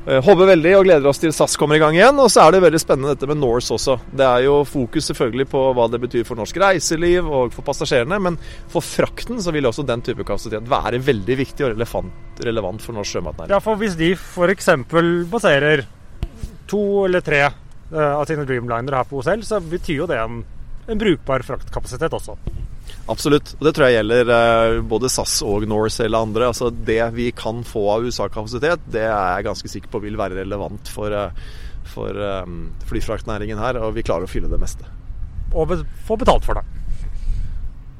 [0.09, 2.17] Eh, håper veldig og gleder oss til SAS kommer i gang igjen.
[2.23, 3.99] Og så er det veldig spennende dette med Norse også.
[4.09, 8.21] Det er jo fokus selvfølgelig på hva det betyr for norsk reiseliv og for passasjerene,
[8.25, 8.39] men
[8.73, 12.97] for frakten så vil også den type kapasitet være veldig viktig og relevant, relevant for
[12.97, 13.53] norsk sjømatnæring.
[13.53, 14.71] Ja, for hvis de f.eks.
[15.29, 15.85] baserer
[16.69, 17.45] to eller tre
[17.93, 20.43] av sine Dreamliner her på OSL, så betyr jo det en,
[20.89, 22.37] en brukbar fraktkapasitet også.
[23.09, 23.55] Absolutt.
[23.59, 26.51] Og det tror jeg gjelder eh, både SAS og Norse eller andre.
[26.51, 30.43] Altså Det vi kan få av USA-kapasitet, det er jeg ganske sikker på vil være
[30.43, 31.53] relevant for, eh,
[31.89, 32.25] for
[32.91, 33.81] flyfraktnæringen her.
[33.85, 34.89] Og vi klarer å fylle det meste.
[35.57, 36.78] Og få betalt for det.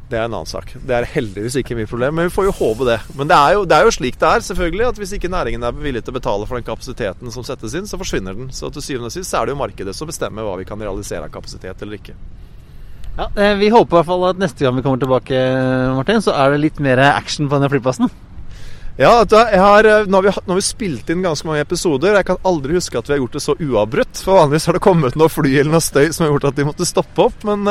[0.09, 0.71] Det er en annen sak.
[0.73, 2.97] Det er heldigvis ikke mitt problem, men vi får jo håpe det.
[3.19, 4.87] Men det er jo, det er jo slik det er, selvfølgelig.
[4.89, 7.89] At hvis ikke næringen er villig til å betale for den kapasiteten som settes inn,
[7.89, 8.49] så forsvinner den.
[8.57, 11.29] Så til syvende og sist er det jo markedet som bestemmer hva vi kan realisere
[11.29, 12.17] av kapasitet eller ikke.
[13.19, 15.45] Ja, eh, Vi håper i hvert fall at neste gang vi kommer tilbake,
[15.99, 18.09] Martin, så er det litt mer action på denne flyplassen.
[18.99, 22.17] Ja, har, eh, nå, har vi, nå, har vi, spilt inn ganske mange episoder.
[22.17, 24.23] Jeg kan aldri huske at vi har gjort det så uavbrutt.
[24.25, 26.67] For vanligvis har det kommet noe fly eller noe støy som har gjort at de
[26.67, 27.45] måtte stoppe opp.
[27.47, 27.69] Men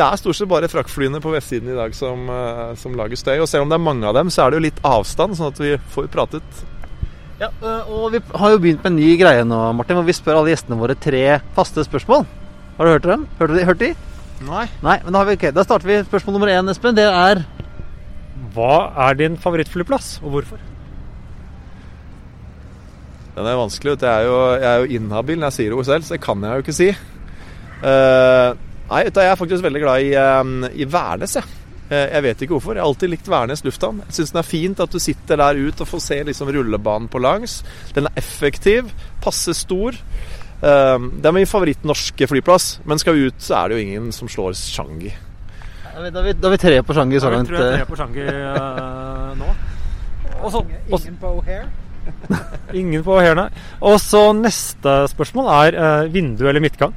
[0.00, 3.36] det er stort sett bare fraktflyene på vestsiden i dag som, uh, som, lager støy.
[3.42, 5.52] Og selv om det er mange av dem, så er det jo litt avstand, sånn
[5.52, 6.62] at vi får pratet.
[7.40, 7.48] Ja,
[7.88, 10.52] og vi har jo begynt med en ny greie nå, Martin, hvor vi spør alle
[10.52, 11.24] gjestene våre tre
[11.56, 12.26] faste spørsmål.
[12.76, 13.26] Har du hørt dem?
[13.38, 13.66] Hørte de?
[13.68, 13.90] Hørt de?
[14.44, 14.66] Nei.
[14.84, 16.96] Nei, men da, vi, okay, da starter vi spørsmål nummer én, Espen.
[16.96, 17.44] Det er
[18.54, 18.74] Hva
[19.08, 20.60] er din favorittflyplass, og hvorfor?
[23.36, 23.98] Den er vanskelig.
[24.00, 26.44] Jeg er jo, jeg er jo inhabil når jeg sier det selv, så det kan
[26.44, 26.88] jeg jo ikke si.
[27.80, 28.56] Uh,
[28.90, 31.56] nei, jeg er faktisk veldig glad i, um, i Værnes, jeg.
[31.90, 32.74] Uh, jeg vet ikke hvorfor.
[32.76, 34.02] Jeg har alltid likt Værnes lufthavn.
[34.06, 37.08] Jeg syns den er fint at du sitter der ut og får se liksom rullebanen
[37.10, 37.60] på langs.
[37.96, 38.92] Den er effektiv,
[39.24, 39.98] passe stor.
[40.60, 44.12] Ehm, det er min favoritt-norske flyplass, men skal vi ut, så er det jo ingen
[44.12, 45.12] som slår Shangi.
[45.90, 47.50] Da er vi, tre på Shangi så langt.
[47.52, 49.52] Da er tre på Shangi uh, nå.
[50.40, 51.68] Også, ingen på O'Hare?
[52.80, 53.48] ingen på O'Hare, nei.
[53.88, 56.94] Og så neste spørsmål er uh, vindu eller midtgang?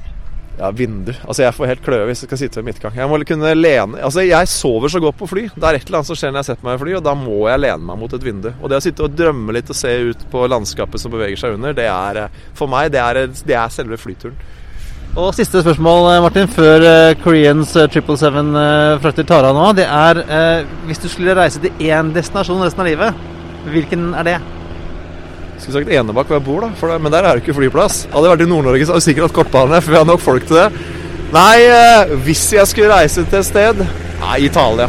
[0.58, 1.12] Ja, vindu.
[1.26, 2.93] Altså, jeg får helt kløe hvis jeg skal sitte ved midtgang.
[2.97, 5.47] Jeg må kunne lene Altså, jeg sover så godt på fly.
[5.56, 7.16] Det er et eller annet som skjer når jeg setter meg i fly, og da
[7.18, 8.51] må jeg lene meg mot et vindu.
[8.62, 11.58] Og det å sitte og drømme litt og se ut på landskapet som beveger seg
[11.58, 14.38] under, det er eh, For meg, det er, det er selve flyturen.
[15.18, 16.86] Og siste spørsmål, eh, Martin, før
[17.26, 19.68] Koreans uh, 777 uh, frakter tar av nå.
[19.78, 20.22] Det er
[20.88, 23.24] hvis du skulle reise til én destinasjon resten av livet,
[23.74, 24.41] hvilken er det?
[25.60, 26.70] Skulle sagt Enebakk hvor jeg bor, da.
[26.93, 28.04] Det, men der er det ikke flyplass.
[28.12, 30.24] Hadde jeg vært i Nord-Norge, så hadde jeg sikkert hatt kortbane, for vi har nok
[30.24, 30.68] folk til det.
[31.34, 34.88] Nei, eh, hvis jeg skulle reise til et sted Nei, Italia.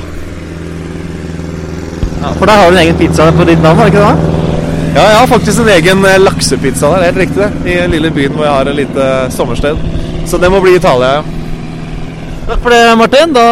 [2.20, 4.40] Ja, for der har du en egen pizza på ditt navn, har du ikke det?
[4.94, 7.48] Ja, jeg har faktisk en egen eh, laksepizza der, helt riktig.
[7.64, 9.86] I den lille byen hvor jeg har et lite sommersted.
[10.26, 11.22] Så det må bli Italia, ja.
[12.48, 13.32] Takk for det, Martin.
[13.36, 13.46] Da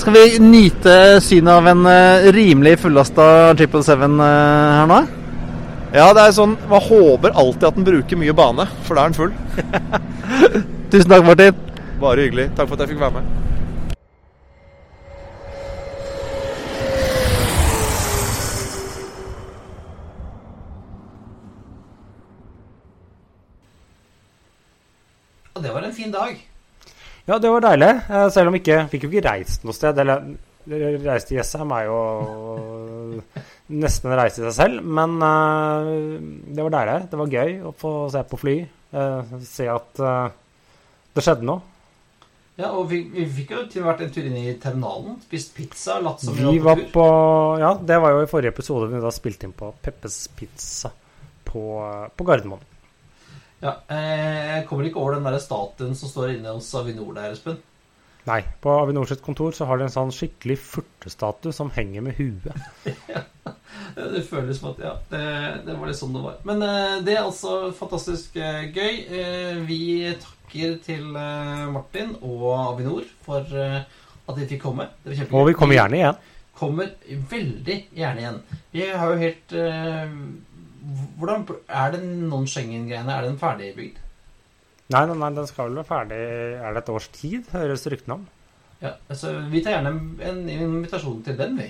[0.00, 1.88] skal vi nyte synet av en
[2.36, 4.28] rimelig fullasta 777 uh,
[4.80, 5.00] her nå.
[5.90, 9.10] Ja, det er sånn Man håper alltid at den bruker mye bane, for da er
[9.10, 9.32] den full.
[10.92, 11.56] Tusen takk, Martin.
[11.98, 12.50] Bare hyggelig.
[12.54, 13.38] Takk for at jeg fikk være med.
[25.60, 26.38] Det var en fin dag.
[27.26, 27.90] Ja, det var deilig.
[28.08, 29.98] Eh, selv om ikke fikk jo ikke reist noe sted.
[29.98, 30.22] Eller
[30.70, 31.98] reiste til Jessheim er jo
[33.70, 34.84] nesten en reise i seg selv.
[34.84, 37.00] Men uh, det var deilig.
[37.10, 38.56] Det var gøy å få se på fly.
[38.94, 40.30] Uh, se at uh,
[41.14, 41.66] det skjedde noe.
[42.60, 45.16] Ja, og vi, vi fikk jo til vært en tur inn i terminalen.
[45.24, 46.00] Spist pizza.
[46.04, 47.62] Latt som vi, vi var på, tur.
[47.62, 50.92] Ja, det var jo i forrige episode vi da spilte inn på Peppes Pizza
[51.46, 51.62] på,
[52.16, 52.66] på Gardermoen.
[53.60, 57.58] Ja, jeg kommer ikke over den der statuen som står inne hos Avinor der, Espen.
[58.28, 62.18] Nei, på Avinor sitt kontor så har de en sånn skikkelig furtestatue som henger med
[62.18, 62.52] huet.
[63.96, 65.22] det føles som at Ja, det,
[65.66, 66.36] det, var litt sånn det var.
[66.48, 69.00] Men uh, det er altså fantastisk uh, gøy.
[69.08, 69.80] Uh, vi
[70.20, 71.06] takker til
[71.70, 74.88] Martin og Avinor for at de fikk komme.
[75.30, 76.18] Og vi kommer gjerne igjen.
[76.58, 76.90] Kommer
[77.30, 78.40] veldig gjerne igjen.
[78.74, 79.54] Vi har jo helt
[81.20, 83.14] Hvordan Er det non-Schengen-greiene?
[83.14, 84.00] Er den ferdigbygd?
[84.90, 86.20] Nei, nei, nei, den skal vel være ferdig
[86.58, 88.24] Er det et års tid, høres ryktene om?
[88.80, 89.92] Ja, altså, Vi tar gjerne
[90.26, 91.68] en invitasjon til den, vi.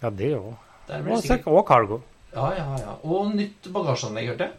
[0.00, 0.54] Ja, det òg.
[0.90, 2.00] Og, og cargo.
[2.32, 2.96] Ja, ja, ja.
[3.04, 4.58] Og nytt bagasjeanlegg, hørte jeg.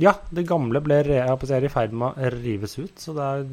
[0.00, 3.00] Ja, det gamle ble er i ferd med å rives ut.
[3.00, 3.48] Så det er,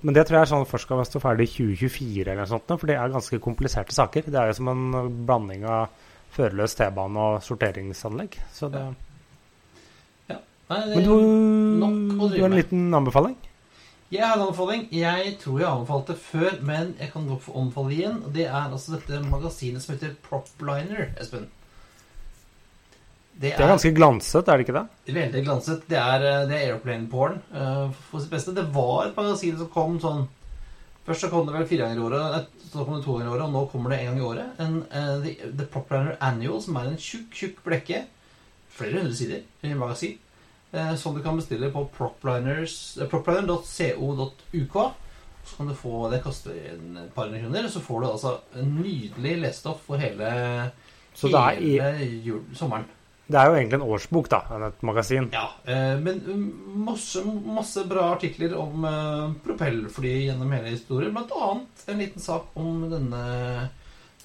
[0.00, 2.72] men det tror jeg er sånn først skal stå ferdig i 2024, eller noe sånt,
[2.80, 4.28] for det er ganske kompliserte saker.
[4.28, 4.86] Det er jo som en
[5.26, 5.92] blanding av
[6.34, 8.38] førerløs T-bane og sorteringsanlegg.
[8.54, 8.94] Så det ja.
[10.70, 13.34] Nei, Men du, du har en liten anbefaling?
[14.14, 14.86] Jeg har en anbefaling.
[14.94, 18.20] Jeg tror jeg anbefalte før, men jeg kan nok få anbefale igjen.
[18.34, 21.48] Det er altså dette magasinet som heter Propliner, Espen.
[23.34, 25.14] Det Det er ganske glanset, er det ikke det?
[25.16, 25.82] Veldig glanset.
[25.90, 28.54] Det er, eh, det er airplane porn uh, for sitt beste.
[28.54, 30.26] Det var et magasin som kom sånn
[31.04, 33.26] Først så kom det vel fire ganger i året, et- så kom det to ganger
[33.26, 34.46] i året, og nå kommer det en gang i året.
[34.58, 38.06] En, uh, the, the Propliner Annual, som er en tjukk, tjukk blekke.
[38.72, 40.14] Flere hundre sider i magasin.
[40.74, 44.76] Eh, Som du kan bestille på eh, propliner.co.uk.
[45.44, 47.68] Så kan du få Det koster en par hundre kroner.
[47.68, 50.70] Så får du altså en nydelig lesestoff for hele,
[51.14, 51.78] Så er, i,
[52.24, 52.84] jul, sommeren.
[53.26, 55.28] det er jo egentlig en årsbok, da, enn et magasin.
[55.32, 56.42] Ja, eh, men um,
[56.88, 61.12] masse, masse bra artikler om eh, propellfly gjennom hele historien.
[61.14, 63.22] Blant annet en liten sak om denne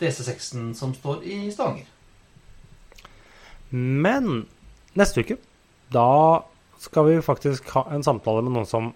[0.02, 1.86] DC6-en som står i Stavanger.
[3.70, 4.46] Men
[4.98, 5.38] neste uke,
[5.94, 6.44] da
[6.80, 8.94] skal vi faktisk ha en samtale med noen som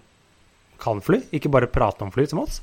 [0.80, 2.60] kan fly, ikke bare prate om fly som oss.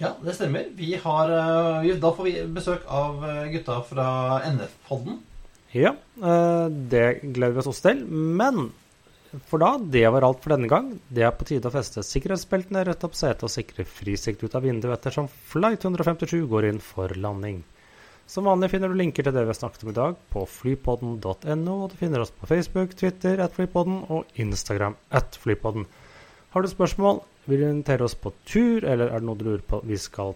[0.00, 0.66] Ja, det stemmer.
[0.76, 4.08] Vi har, eh, da får vi besøk av eh, gutta fra
[4.44, 5.20] NF-podden.
[5.72, 8.02] Ja, eh, det gleder vi oss også til.
[8.10, 8.68] Men
[9.48, 10.92] for da, det var alt for denne gang.
[11.08, 14.64] Det er på tide å feste sikkerhetsbeltene, rette opp setet og sikre frisikt ut av
[14.64, 17.62] vinduet ettersom flight 157 går inn for landing.
[18.26, 21.74] Som vanlig finner du linker til det vi har snakket om i dag på flypodden.no,
[21.84, 25.84] og du finner oss på Facebook, Twitter at flypodden og Instagram at flypodden.
[26.50, 29.62] Har du spørsmål, vil du invitere oss på tur, eller er det noe du lurer
[29.62, 30.34] på vi skal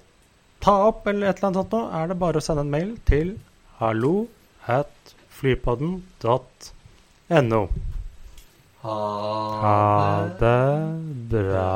[0.62, 2.94] ta opp, eller et eller annet sånt noe, er det bare å sende en mail
[3.10, 3.28] til
[3.80, 4.28] hallo
[4.70, 4.94] at
[5.40, 7.62] flypodden.no.
[8.86, 10.76] Ha det
[11.34, 11.74] bra.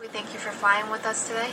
[0.00, 1.52] We thank you for flying with us today.